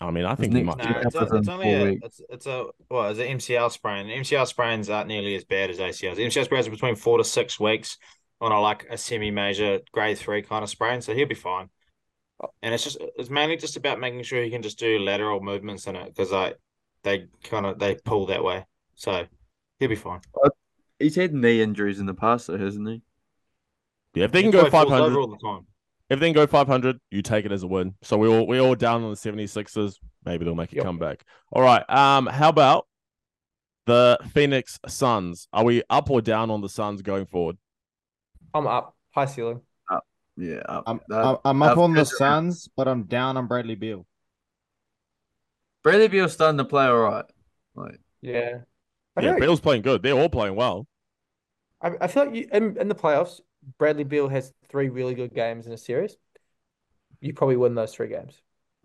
[0.00, 0.78] I mean, I think he Nick- might.
[0.78, 2.06] No, it's, within it's only four a, weeks.
[2.06, 4.06] it's, it's a what is it MCL sprain?
[4.06, 6.16] MCL sprains aren't nearly as bad as ACLs.
[6.16, 7.98] MCL sprains are between four to six weeks
[8.40, 11.68] on a like a semi-major grade three kind of sprain, so he'll be fine.
[12.62, 15.86] And it's just it's mainly just about making sure he can just do lateral movements
[15.86, 16.58] in it because like
[17.04, 18.64] they kind of they pull that way,
[18.96, 19.26] so
[19.78, 20.20] he'll be fine.
[20.98, 23.02] he's had knee injuries in the past, though, hasn't he?
[24.14, 25.66] Yeah, if they can go why he falls 500, all the time.
[26.10, 27.94] if they can go 500, you take it as a win.
[28.02, 29.96] So we all we all down on the 76ers.
[30.24, 30.84] Maybe they'll make a Yep.
[30.84, 31.24] comeback.
[31.50, 31.88] All right.
[31.88, 32.86] Um, how about
[33.86, 35.48] the Phoenix Suns?
[35.52, 37.56] Are we up or down on the Suns going forward?
[38.54, 38.94] I'm up.
[39.10, 39.60] High ceiling.
[40.36, 40.84] Yeah, up.
[40.86, 42.04] I'm, that- I'm, I'm up on the.
[42.04, 44.06] Suns, but I'm down on Bradley Beal.
[45.82, 47.24] Bradley Beal's starting to play all right.
[47.74, 48.58] Like, Yeah.
[49.16, 50.02] I yeah, feel Beal's playing good.
[50.02, 50.86] They're all playing well.
[51.82, 53.40] I, I feel like you in, in the playoffs,
[53.78, 56.16] Bradley Beal has three really good games in a series.
[57.20, 58.40] You probably win those three games.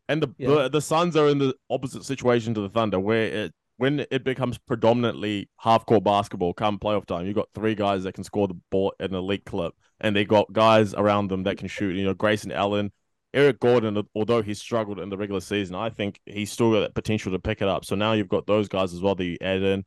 [0.10, 0.48] And the, Yeah.
[0.48, 4.24] the the Suns are in the opposite situation to the Thunder, where it when it
[4.24, 8.48] becomes predominantly half court basketball come playoff time, you've got three guys that can score
[8.48, 11.96] the ball at an elite clip, and they've got guys around them that can shoot.
[11.96, 12.92] You know, Grayson Allen,
[13.34, 16.96] Eric Gordon, although he struggled in the regular season, I think he's still got that
[16.96, 17.86] potential to pick it up.
[17.86, 19.86] So now you've got those guys as well that you add in.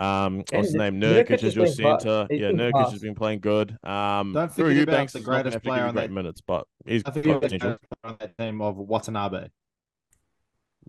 [0.00, 1.00] Um, what's his name?
[1.00, 2.26] Nurkic Nurkic is your center.
[2.30, 2.92] Yeah, Nurkic class.
[2.92, 3.76] has been playing good.
[3.84, 5.82] Um, Don't Drew forget about Eubanks the is not gonna greatest have to give player
[5.82, 7.78] you on great that- minutes, but he's I got think you're potential.
[8.04, 9.48] on that team of Watanabe.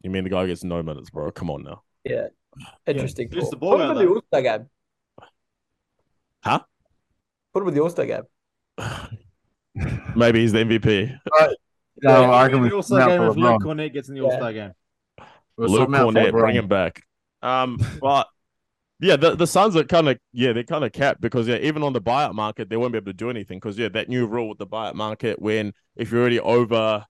[0.03, 1.29] You mean the guy gets no minutes, bro?
[1.31, 1.83] Come on now.
[2.05, 2.27] Yeah.
[2.87, 3.29] Interesting.
[3.29, 3.49] Shoots call.
[3.51, 4.11] the ball Put him out in the.
[4.13, 4.69] All Star game.
[6.43, 6.59] Huh?
[7.53, 8.23] Put him in the All Star game.
[10.15, 11.17] Maybe he's the MVP.
[12.03, 13.59] no, I In reckon the we All-Star game if Luke LeBron.
[13.59, 14.71] Kornet gets in the All-Star game.
[15.57, 17.03] Luke sort him out for Kornet, bring him back.
[17.41, 18.27] Um, but
[19.01, 21.83] yeah, the, the Suns are kind of yeah they're kind of capped because yeah even
[21.83, 24.27] on the buyout market they won't be able to do anything because yeah that new
[24.27, 27.05] rule with the buyout market when if you're already over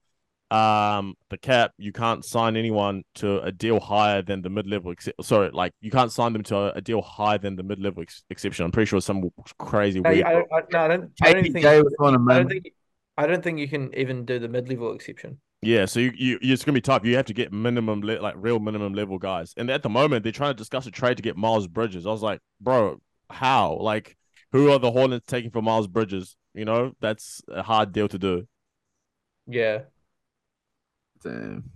[0.50, 4.92] um the cap you can't sign anyone to a deal higher than the mid level
[4.92, 7.80] ex- sorry like you can't sign them to a, a deal higher than the mid
[7.80, 8.64] level ex- exception.
[8.64, 10.26] I'm pretty sure some crazy No, weird.
[10.26, 11.10] I, I, no, I don't.
[11.22, 11.56] I don't think.
[11.56, 12.72] KPJ was on a I don't think.
[13.16, 15.38] I don't think you can even do the mid-level exception.
[15.64, 17.04] Yeah, so you, you it's gonna be tough.
[17.04, 20.24] You have to get minimum le- like real minimum level guys, and at the moment
[20.24, 22.04] they're trying to discuss a trade to get Miles Bridges.
[22.06, 23.00] I was like, bro,
[23.30, 23.78] how?
[23.80, 24.16] Like,
[24.50, 26.36] who are the Hornets taking for Miles Bridges?
[26.52, 28.48] You know, that's a hard deal to do.
[29.46, 29.82] Yeah.
[31.22, 31.70] Damn.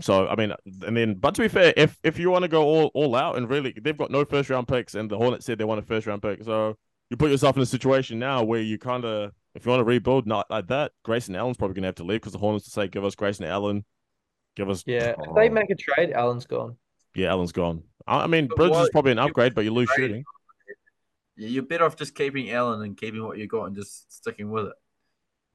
[0.00, 0.52] So I mean,
[0.86, 3.36] and then, but to be fair, if if you want to go all all out
[3.36, 5.82] and really, they've got no first round picks, and the Hornets said they want a
[5.84, 6.76] first round pick, so
[7.10, 9.84] you put yourself in a situation now where you kind of, if you want to
[9.84, 12.70] rebuild, not like that, Grayson Allen's probably gonna have to leave because the Hornets to
[12.70, 13.84] say, give us Grayson Allen,
[14.56, 15.14] give us Yeah.
[15.18, 16.76] If they make a trade, Allen's gone.
[17.14, 17.82] Yeah, Allen's gone.
[18.06, 19.96] I I mean, But Bridges is probably an upgrade, but you lose Right.
[19.96, 20.24] shooting.
[21.36, 24.50] Yeah, you're better off just keeping Allen and keeping what you got and just sticking
[24.50, 24.72] with it.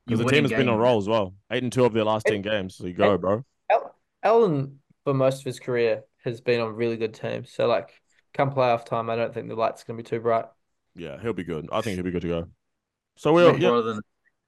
[0.05, 0.81] Because the team winning has been on games.
[0.83, 1.35] roll as well.
[1.51, 2.75] Eight and two of their last ten games.
[2.75, 3.45] So you go, and- bro.
[3.69, 7.51] Al- Allen, for most of his career, has been on really good teams.
[7.53, 8.01] So, like,
[8.33, 10.45] come playoff time, I don't think the light's are going to be too bright.
[10.95, 11.69] Yeah, he'll be good.
[11.71, 12.47] I think he'll be good to go.
[13.19, 13.99] So we're yeah, than,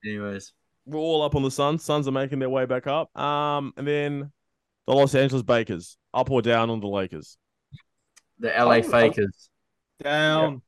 [0.05, 0.53] anyways.
[0.85, 1.83] we're all up on the Suns.
[1.83, 3.13] Suns are making their way back up.
[3.17, 4.31] Um, and then
[4.87, 7.37] the Los Angeles Bakers up or down on the Lakers.
[8.39, 9.49] The LA I'm- I'm- Fakers.
[10.01, 10.61] Down,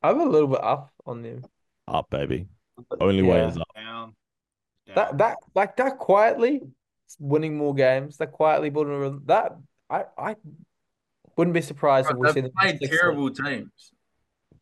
[0.00, 1.44] I'm a little bit up on them.
[1.88, 2.46] Up, baby.
[3.00, 3.66] Only way is up.
[3.74, 4.14] down,
[4.86, 4.94] down.
[4.94, 6.60] That that like that quietly
[7.18, 8.16] winning more games.
[8.18, 9.22] That quietly building a rhythm.
[9.26, 9.56] That
[9.90, 10.36] I I
[11.36, 13.92] wouldn't be surprised if we see They've them played terrible teams.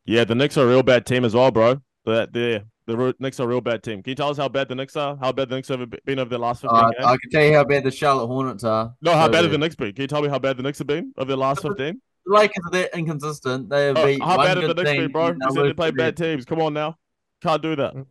[0.06, 1.82] Yeah, the Knicks are a real bad team as well, bro.
[2.06, 4.02] That the the Ro- Knicks are a real bad team.
[4.02, 5.16] Can you tell us how bad the Knicks are?
[5.20, 7.04] How bad the Knicks have been over their last fifteen Uh, games?
[7.04, 8.94] I can tell you how bad the Charlotte Hornets are.
[9.02, 9.92] no, how So bad have the- the Knicks been?
[9.92, 12.00] Can you tell me how bad the Knicks have been over the last fifteen?
[12.26, 13.68] The Lakers are that inconsistent.
[13.70, 15.28] They have Oh, beat how one bad have the Knicks been, bro?
[15.28, 16.44] You said they play bad teams.
[16.44, 16.96] Come on now.
[17.42, 17.94] Can't do that.
[17.94, 18.06] Mm.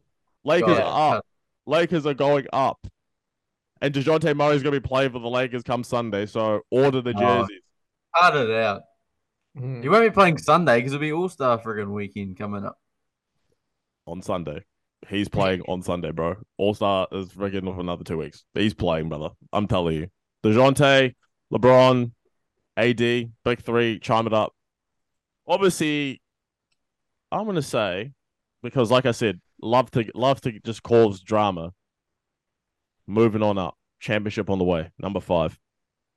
[0.45, 1.25] Lakers are up.
[1.65, 2.87] Lakers are going up.
[3.81, 6.25] And Dejounte Murray's going to be playing for the Lakers come Sunday.
[6.25, 7.19] So order the Oh.
[7.19, 7.61] jerseys.
[8.19, 8.81] Cut it out.
[9.57, 9.83] Mhm.
[9.83, 12.77] He won't be playing Sunday because it'll be All Star friggin' weekend coming up.
[14.07, 14.63] On Sunday.
[15.07, 16.37] He's playing on Sunday, bro.
[16.57, 18.45] All Star is freaking for another two weeks.
[18.53, 19.29] He's playing, brother.
[19.53, 20.07] I'm telling you.
[20.43, 21.13] Dejounte,
[21.53, 22.11] LeBron,
[22.77, 24.53] AD, big three, chime it up.
[25.47, 26.21] Obviously,
[27.31, 28.11] I'm gonna say,
[28.63, 31.73] because like I said, love to love to just cause drama.
[33.07, 33.75] Moving on up.
[33.99, 34.89] Championship on the way.
[34.99, 35.57] Number five.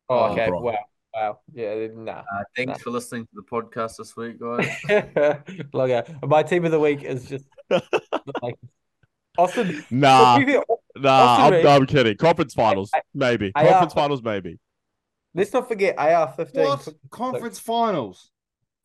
[0.09, 0.49] Oh, okay.
[0.49, 0.61] bro.
[0.61, 0.79] Wow.
[1.15, 1.41] Wow.
[1.53, 1.89] Yeah.
[1.95, 2.13] Nah.
[2.21, 2.25] Uh,
[2.57, 2.77] thanks Nah.
[2.79, 5.67] for listening to the podcast this week, guys.
[5.73, 7.83] Look, my team of the week is just the
[8.43, 8.59] Lakers.
[9.39, 9.85] Austin.
[9.91, 10.63] Nah, to be fair,
[10.97, 12.17] nah, Austin I'm, Reeves- I'm kidding.
[12.17, 13.53] Conference finals, I- maybe.
[13.55, 14.59] I, Conference finals, maybe.
[15.35, 16.65] Let's not forget AR 15.
[16.65, 18.31] What conference finals?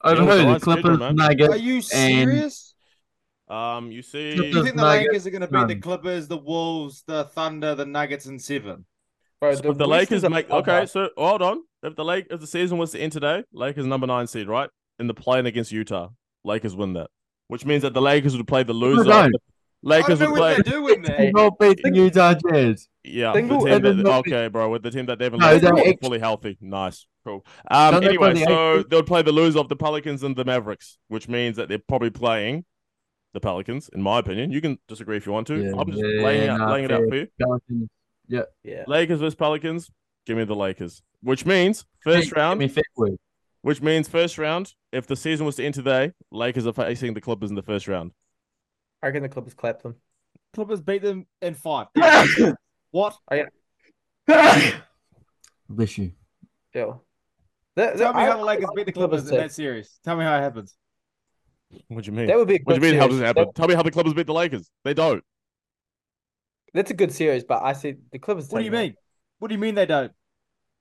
[0.03, 0.53] Over Yeah, who?
[0.53, 1.15] The Clippers, man.
[1.15, 1.49] Nuggets.
[1.53, 2.75] Are you serious?
[3.47, 6.27] Um, you see, Do you think the Nuggets, Lakers are going to beat the Clippers,
[6.27, 8.85] the Wolves, the Thunder, the Nuggets, and seven?
[9.45, 10.59] Bro, So if the Lakers make bloodbath.
[10.67, 11.61] okay, so hold on.
[11.83, 14.69] If the Lake if the season was to end today, Lakers number nine seed, right?
[14.99, 16.09] In the playing against Utah,
[16.43, 17.09] Lakers win that,
[17.47, 19.03] which means that the Lakers would play the loser.
[19.03, 19.35] don't.
[19.83, 20.55] Lakers would play.
[20.55, 21.25] what they're doing there.
[21.25, 22.87] He's not beating Utah Jazz.
[23.03, 25.61] Yeah, Single the team that, not- okay, bro, with the team that Devin No, Lewis
[25.61, 26.57] they're is ex- fully healthy.
[26.59, 27.45] Nice, cool.
[27.69, 30.43] Um, Don't anyway, the so ex- they'll play the loser of the Pelicans and the
[30.43, 32.65] Mavericks, which means that they're probably playing
[33.35, 34.51] the Pelicans, in my opinion.
[34.51, 35.55] You can disagree if you want to.
[35.61, 37.27] Yeah, I'm just yeah, laying, out, nah, laying it out for you.
[37.39, 37.89] Pelicans.
[38.27, 38.43] Yeah.
[38.63, 38.83] Yeah.
[38.87, 39.89] Lakers versus Pelicans.
[40.25, 42.59] Give me the Lakers, which means first Give round.
[42.59, 42.71] me
[43.61, 44.73] Which means first round.
[44.91, 47.87] If the season was to end today, Lakers are facing the Clippers in the first
[47.87, 48.11] round.
[49.03, 49.95] I reckon the Clippers clap them.
[50.53, 51.87] Clippers beat them in five.
[52.91, 53.17] what?
[55.69, 56.11] Bless you.
[56.73, 56.93] Yeah.
[57.75, 59.51] That, Tell that- me I- how the Lakers I beat the like Clippers in that
[59.51, 59.99] series.
[60.03, 60.75] Tell me how it happens.
[61.87, 62.27] What do you mean?
[62.27, 62.99] That would be a What do you mean?
[62.99, 63.45] How does it happen?
[63.45, 64.69] That- Tell me how the Clippers beat the Lakers.
[64.83, 65.23] They don't.
[66.75, 68.49] That's a good series, but I see the Clippers.
[68.49, 68.87] What do you taking it.
[68.89, 68.95] mean?
[69.39, 70.11] What do you mean they don't?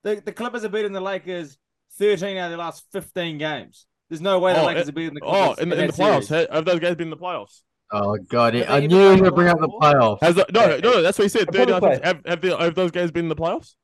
[0.02, 1.56] The the Clippers have beaten the Lakers
[1.98, 3.86] 13 out of the last 15 games.
[4.10, 5.86] There's no way the Oh, Lakers it- have beaten the Oh, Clippers in, the in
[5.86, 6.24] the playoffs.
[6.24, 6.48] series.
[6.50, 7.62] Have those guys been in the playoffs?
[7.92, 10.20] Oh god, Have I knew even you were gonna bring up the playoffs.
[10.22, 10.76] Has the, no, Yeah.
[10.78, 11.48] no, that's what he said.
[11.52, 12.00] They probably 39 play.
[12.06, 13.74] have, have, the, have those guys been in the playoffs?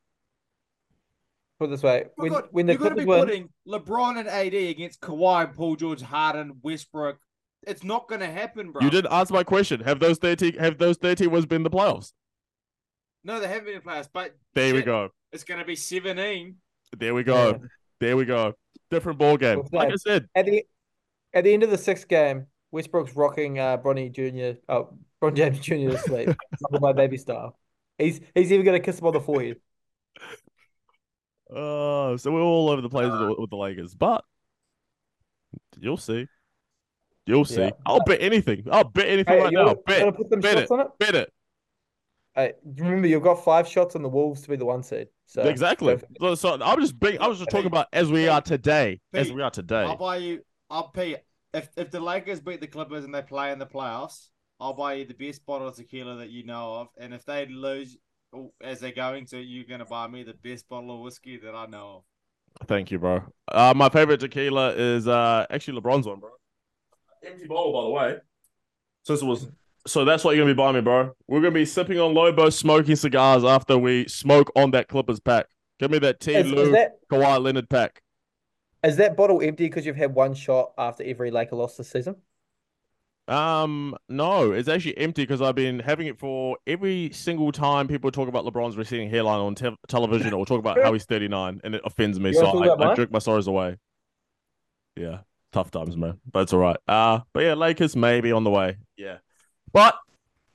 [1.58, 3.48] Put it this way: Oh, when God, when the you're going to be win, putting
[3.68, 7.18] LeBron and AD against Kawhi, Paul George, Harden, Westbrook.
[7.66, 8.82] It's not going to happen, bro.
[8.82, 9.80] You didn't answer my question.
[9.80, 12.12] Have those 30 have those 30 was been the playoffs?
[13.22, 15.10] No, they haven't been in playoffs, but There we go.
[15.32, 16.56] It's going to be 17.
[16.98, 17.50] There we go.
[17.50, 17.58] Yeah.
[18.00, 18.54] There we go.
[18.90, 19.62] Different ball game.
[19.72, 20.64] Like I said, at the
[21.32, 24.58] at the end of the sixth game, Westbrook's rocking uh, Bronny Jr.
[24.68, 25.90] Oh, Bron James Jr.
[25.90, 26.28] to sleep,
[26.70, 27.56] Love my baby style.
[27.98, 29.58] He's he's even gonna kiss him on the forehead.
[31.54, 34.24] uh, so we're all over the place with, the, with the Lakers, but
[35.78, 36.26] you'll see.
[37.30, 37.60] You'll see.
[37.62, 37.70] Yeah.
[37.86, 38.66] I'll bet anything.
[38.70, 39.74] I'll bet anything Hey, right now.
[39.86, 40.88] Bet, wanna put some bet shots on it?
[40.98, 41.32] bet it.
[42.34, 45.08] Hey, remember you've got five shots on the Wolves to be the one seed.
[45.26, 45.96] So exactly.
[46.20, 49.00] So, so I'm just being, I was just talking about as we are today.
[49.14, 49.82] As we are today.
[49.82, 50.40] I'll buy you.
[50.68, 51.18] I'll pay.
[51.54, 54.28] If if the Lakers beat the Clippers and they play in the playoffs,
[54.58, 56.88] I'll buy you the best bottle of tequila that you know of.
[56.98, 57.96] And if they lose,
[58.34, 61.54] oh, as they're going to, you're gonna buy me the best bottle of whiskey that
[61.54, 62.02] I know of.
[62.66, 63.22] Thank you, bro.
[63.50, 66.30] Uh, my favorite tequila is uh actually LeBron's one, bro.
[67.24, 68.18] Empty bottle, by the way.
[69.04, 69.48] Since it was,
[69.86, 71.12] so that's what you're gonna be buying me, bro.
[71.26, 75.46] We're gonna be sipping on Lobo, smoking cigars after we smoke on that Clippers pack.
[75.78, 76.34] Give me that T.
[76.34, 78.02] Is, is Lou that Kawhi Leonard pack.
[78.84, 82.16] is that bottle empty because you've had one shot after every Laker loss this season?
[83.28, 88.10] Um, no, it's actually empty because I've been having it for every single time people
[88.10, 91.74] talk about LeBron's receding hairline on te- television or talk about how he's 39, and
[91.76, 92.30] it offends me.
[92.30, 92.96] You So wanna talk about I, I mine?
[92.96, 93.76] jerk my sorrows away.
[94.96, 95.20] Yeah,
[95.52, 96.76] tough times, man, but it's all right.
[96.86, 98.76] Uh, but yeah, Lakers maybe on the way.
[98.96, 99.18] Yeah,
[99.72, 99.98] but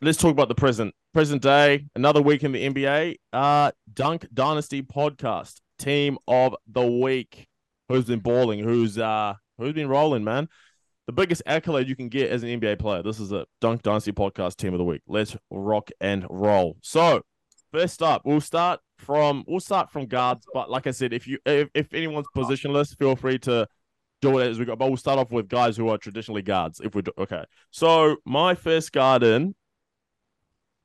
[0.01, 1.85] let's talk about the present present day.
[1.95, 3.15] Another week in the NBA.
[3.33, 7.47] Uh, Dunk Dynasty podcast team of the week.
[7.89, 8.59] Who's been balling?
[8.59, 10.49] Who's uh who's been rolling, man?
[11.07, 13.03] the biggest accolade you can get as an NBA player.
[13.03, 15.01] This is a Dunk Dynasty podcast team of the week.
[15.07, 16.77] Let's rock and roll.
[16.81, 17.21] So,
[17.71, 20.45] first up, we'll start from we'll start from guards.
[20.53, 23.67] But like I said, if you if, if anyone's positionless, feel free to
[24.31, 24.75] do it as we go.
[24.75, 26.81] But we'll start off with guys who are traditionally guards.
[26.83, 29.55] If we do, okay, so my first guard in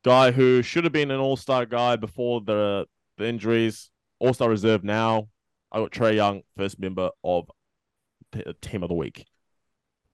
[0.05, 2.87] guy who should have been an All Star guy before the
[3.19, 5.29] the injuries, All Star reserve now.
[5.73, 7.49] I got Trae Young, first member of
[8.33, 9.25] t- uh, team of the week.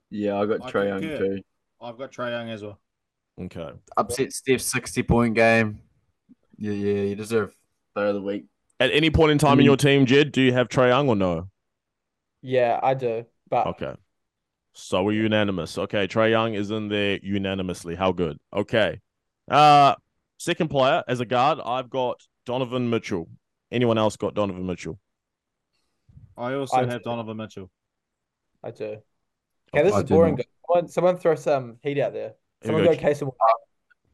[0.09, 1.17] Yeah, I got I Trae Young concur.
[1.17, 1.41] too.
[1.81, 2.79] I've got Trae Young as well.
[3.39, 3.69] Okay.
[3.95, 5.81] Upset Steph's sixty point game.
[6.57, 7.55] Yeah, yeah, you deserve
[7.93, 8.45] player of the week.
[8.79, 9.69] At any point in time in hmm.
[9.69, 11.49] your team, Jed, do you have Trae Young or no?
[12.41, 13.25] Yeah, I do.
[13.49, 13.93] But Okay.
[14.73, 15.77] So we're unanimous.
[15.77, 17.95] Okay, Trae Young is in there unanimously.
[17.95, 18.37] How good?
[18.53, 19.01] Okay.
[19.49, 19.95] Uh
[20.37, 23.27] second player as a guard, I've got Donovan Mitchell.
[23.71, 24.99] Anyone else got Donovan Mitchell?
[26.37, 27.09] I also I have do.
[27.09, 27.71] Donovan Mitchell.
[28.63, 28.97] I do.
[29.73, 30.35] Okay, this I is do boring.
[30.35, 30.37] not.
[30.37, 30.45] guys.
[30.67, 32.33] Someone, someone throw some heat out there.
[32.63, 32.93] Someone go.
[32.93, 33.31] go case of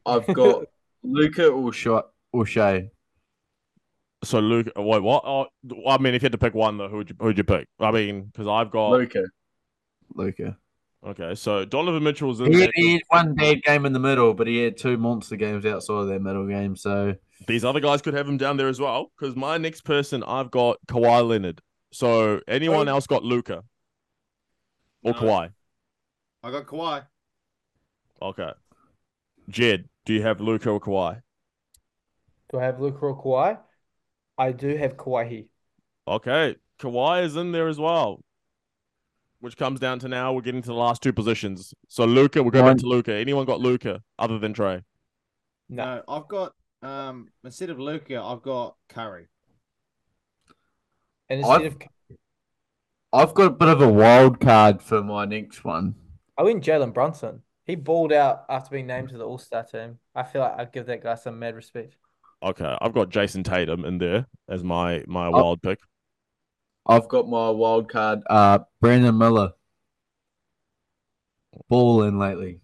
[0.06, 0.64] I've got
[1.02, 2.90] Luka or shot or O'Shea.
[4.24, 5.22] So Luke, wait, what?
[5.24, 5.46] Oh,
[5.86, 7.68] I mean, if you had to pick one though, who'd you who'd you pick?
[7.78, 9.24] I mean, because I've got Luka.
[10.14, 10.56] Luka.
[11.06, 11.34] okay.
[11.34, 12.60] So Donovan Mitchell's in He there.
[12.62, 15.64] had, he had one bad game in the middle, but he had two monster games
[15.66, 16.76] outside of that middle game.
[16.76, 17.14] So
[17.46, 19.10] These other guys could have him down there as well.
[19.18, 21.60] Because my next person, I've got Kawhi Leonard.
[21.92, 22.92] So anyone Oh.
[22.92, 23.62] else got Luka
[25.02, 25.18] or No.
[25.20, 25.52] Kawhi?
[26.42, 27.04] I got Kawhi.
[28.22, 28.52] Okay.
[29.48, 31.20] Jed, do you have Luca or Kawhi?
[32.50, 33.58] Do I have Luka or Kawhi?
[34.38, 35.46] I do have Kawhi.
[36.08, 36.56] Okay.
[36.80, 38.22] Kawhi is in there as well.
[39.40, 41.74] Which comes down to now we're getting to the last two positions.
[41.88, 43.14] So Luka, we're going One- back to Luka.
[43.14, 44.82] Anyone got Luka other than Trey?
[45.68, 45.84] No.
[45.96, 49.28] No, I've got um instead of Luka, I've got Curry.
[51.28, 51.76] And instead I've- of
[53.12, 55.94] I've got a bit of a wild card for my next one.
[56.36, 57.42] I went Jalen Brunson.
[57.64, 59.98] He balled out after being named to the All Star team.
[60.14, 61.96] I feel like I'd give that guy some mad respect.
[62.44, 65.30] Okay, I've got Jayson Tatum in there as my my Oh.
[65.30, 65.78] wild pick.
[66.86, 68.20] I've got my wild card.
[68.28, 69.52] Uh, Brandon Miller.
[71.68, 72.60] Balling lately.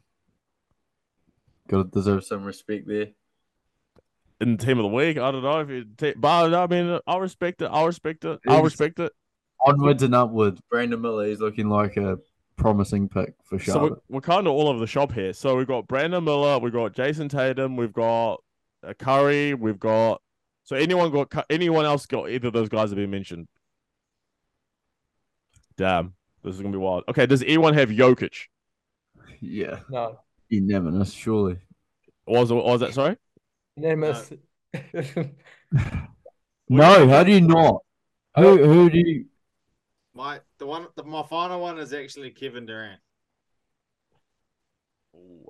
[1.68, 3.08] Got to deserve some respect there.
[4.40, 7.20] In team of the week, I don't know if you, ta- but I mean, I'll
[7.20, 7.66] respect it.
[7.72, 8.40] I'll respect it.
[8.48, 9.12] I'll respect it.
[9.64, 10.60] Onwards and upwards.
[10.70, 12.18] Brandon Miller is looking like a
[12.56, 15.32] promising pick for So we're, we're kind of all over the shop here.
[15.34, 18.42] So we've got Brandon Miller, we've got Jayson Tatum, we've got
[18.86, 20.22] uh, Curry, we've got.
[20.64, 23.48] So anyone got anyone else got either of those guys have been mentioned?
[25.76, 26.14] Damn,
[26.44, 27.04] this is gonna be wild.
[27.08, 28.46] Okay, does anyone have Jokic?
[29.40, 30.18] yeah, No.
[30.48, 31.58] unanimous, surely.
[32.26, 33.16] Was, was that sorry?
[33.76, 34.32] Unanimous.
[36.68, 37.82] No, how do you not?
[38.36, 39.24] Who who do you?
[40.14, 43.00] My the one the, my final one is actually Kevin Durant.
[45.16, 45.44] Ooh,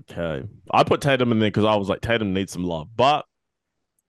[0.00, 3.26] Okay, I put Tatum in there because I was like Tatum needs some love, but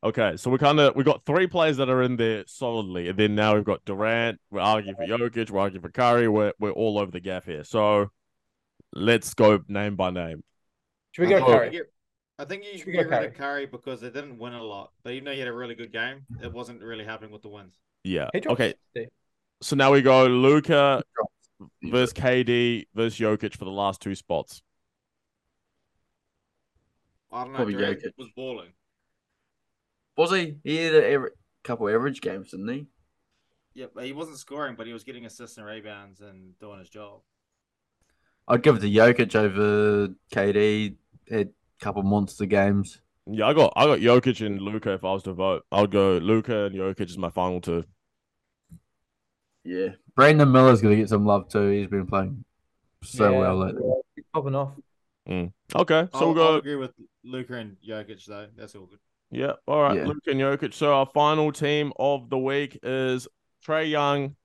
[0.04, 3.18] okay, so we kind of we got three players that are in there solidly, and
[3.20, 4.40] then now we've got Durant.
[4.50, 5.50] We're arguing for Jokic.
[5.50, 6.28] We're arguing for Curry.
[6.28, 7.64] We're we're all over the gap here.
[7.64, 8.12] So
[8.94, 10.44] let's go name by name.
[11.12, 11.70] Should we go I think you Curry?
[11.72, 11.90] get-
[12.40, 13.32] I think you Should can get rid of Curry?
[13.36, 14.92] Curry because they didn't win a lot.
[15.04, 17.50] But even though he had a really good game, it wasn't really happening with the
[17.50, 17.78] wins.
[18.04, 18.30] Yeah.
[18.48, 18.74] Okay.
[19.62, 21.04] So now we go Luka
[21.84, 24.64] versus KD versus Jokic for the last two spots.
[27.34, 27.58] I don't know.
[27.58, 28.12] Probably Durant Jokic.
[28.18, 28.70] was balling.
[30.18, 30.58] Was he?
[30.64, 32.86] He had a aver- couple average games, didn't he?
[33.74, 36.90] Yeah, but he wasn't scoring, but he was getting assists and rebounds and doing his
[36.90, 37.22] job.
[38.48, 40.96] I'd give it to Jokic over KD.
[41.32, 43.00] Had a couple monster games.
[43.26, 45.66] Yeah, I got I got Jokic and Luka if I was to vote.
[45.72, 47.86] I would go Luka and Jokic is my final two.
[49.64, 51.70] Yeah, Brandon Miller's gonna get some love too.
[51.70, 52.44] He's been playing
[53.02, 53.40] so Yeah.
[53.40, 53.82] well lately.
[54.16, 54.74] He's popping off.
[55.28, 56.48] Okay, so I'll, we'll go.
[56.48, 56.92] I'll agree with
[57.24, 58.48] Luka and Jokic though.
[58.56, 59.00] That's all good.
[59.32, 59.98] Yeah, all right.
[59.98, 60.06] Yeah.
[60.06, 60.74] Luke and Jokic.
[60.74, 63.28] So our final team of the week is
[63.66, 64.36] Trae Young,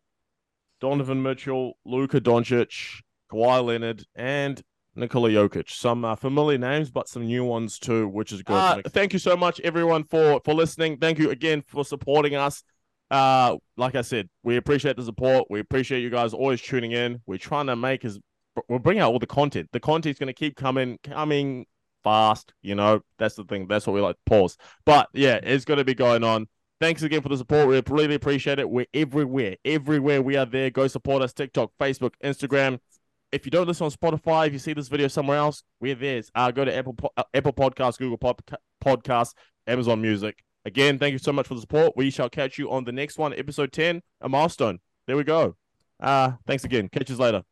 [0.81, 4.62] Donovan Mitchell, Luka Doncic, Kawhi Leonard, and
[4.95, 5.70] Nikola Jokic.
[5.70, 8.55] Some uh, familiar names, but some new ones too, which is good.
[8.55, 10.97] Uh, thank you so much, everyone, for for listening.
[10.99, 12.62] Thank you again for supporting us.
[13.11, 15.47] Uh, like I said, we appreciate the support.
[15.51, 17.20] We appreciate you guys always tuning in.
[17.26, 18.18] We're trying to make as
[18.68, 19.68] we'll bring out all the content.
[19.72, 21.66] The content's going to keep coming, coming
[22.04, 22.52] fast.
[22.62, 23.66] You know, that's the thing.
[23.66, 24.16] That's what we like.
[24.26, 24.56] Pause.
[24.84, 26.48] But yeah, it's going to be going on.
[26.80, 27.66] Thanks again for the support.
[27.68, 28.70] We really appreciate it.
[28.70, 29.56] We're everywhere.
[29.64, 30.70] Everywhere we are there.
[30.70, 31.32] Go support us.
[31.32, 32.78] TikTok, Facebook, Instagram.
[33.32, 36.22] If you don't listen on Spotify, if you see this video somewhere else, we're there.
[36.34, 38.40] Uh, go to Apple uh, Apple Podcasts, Google Pod-
[38.82, 39.34] Podcasts,
[39.66, 40.42] Amazon Music.
[40.64, 41.94] Again, thank you so much for the support.
[41.96, 44.78] We shall catch you on the next one, episode 10, a milestone.
[45.06, 45.56] There we go.
[46.00, 46.88] Uh, thanks again.
[46.88, 47.42] Catch you later.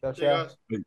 [0.00, 0.56] Ciao, See you ciao.
[0.70, 0.78] guys.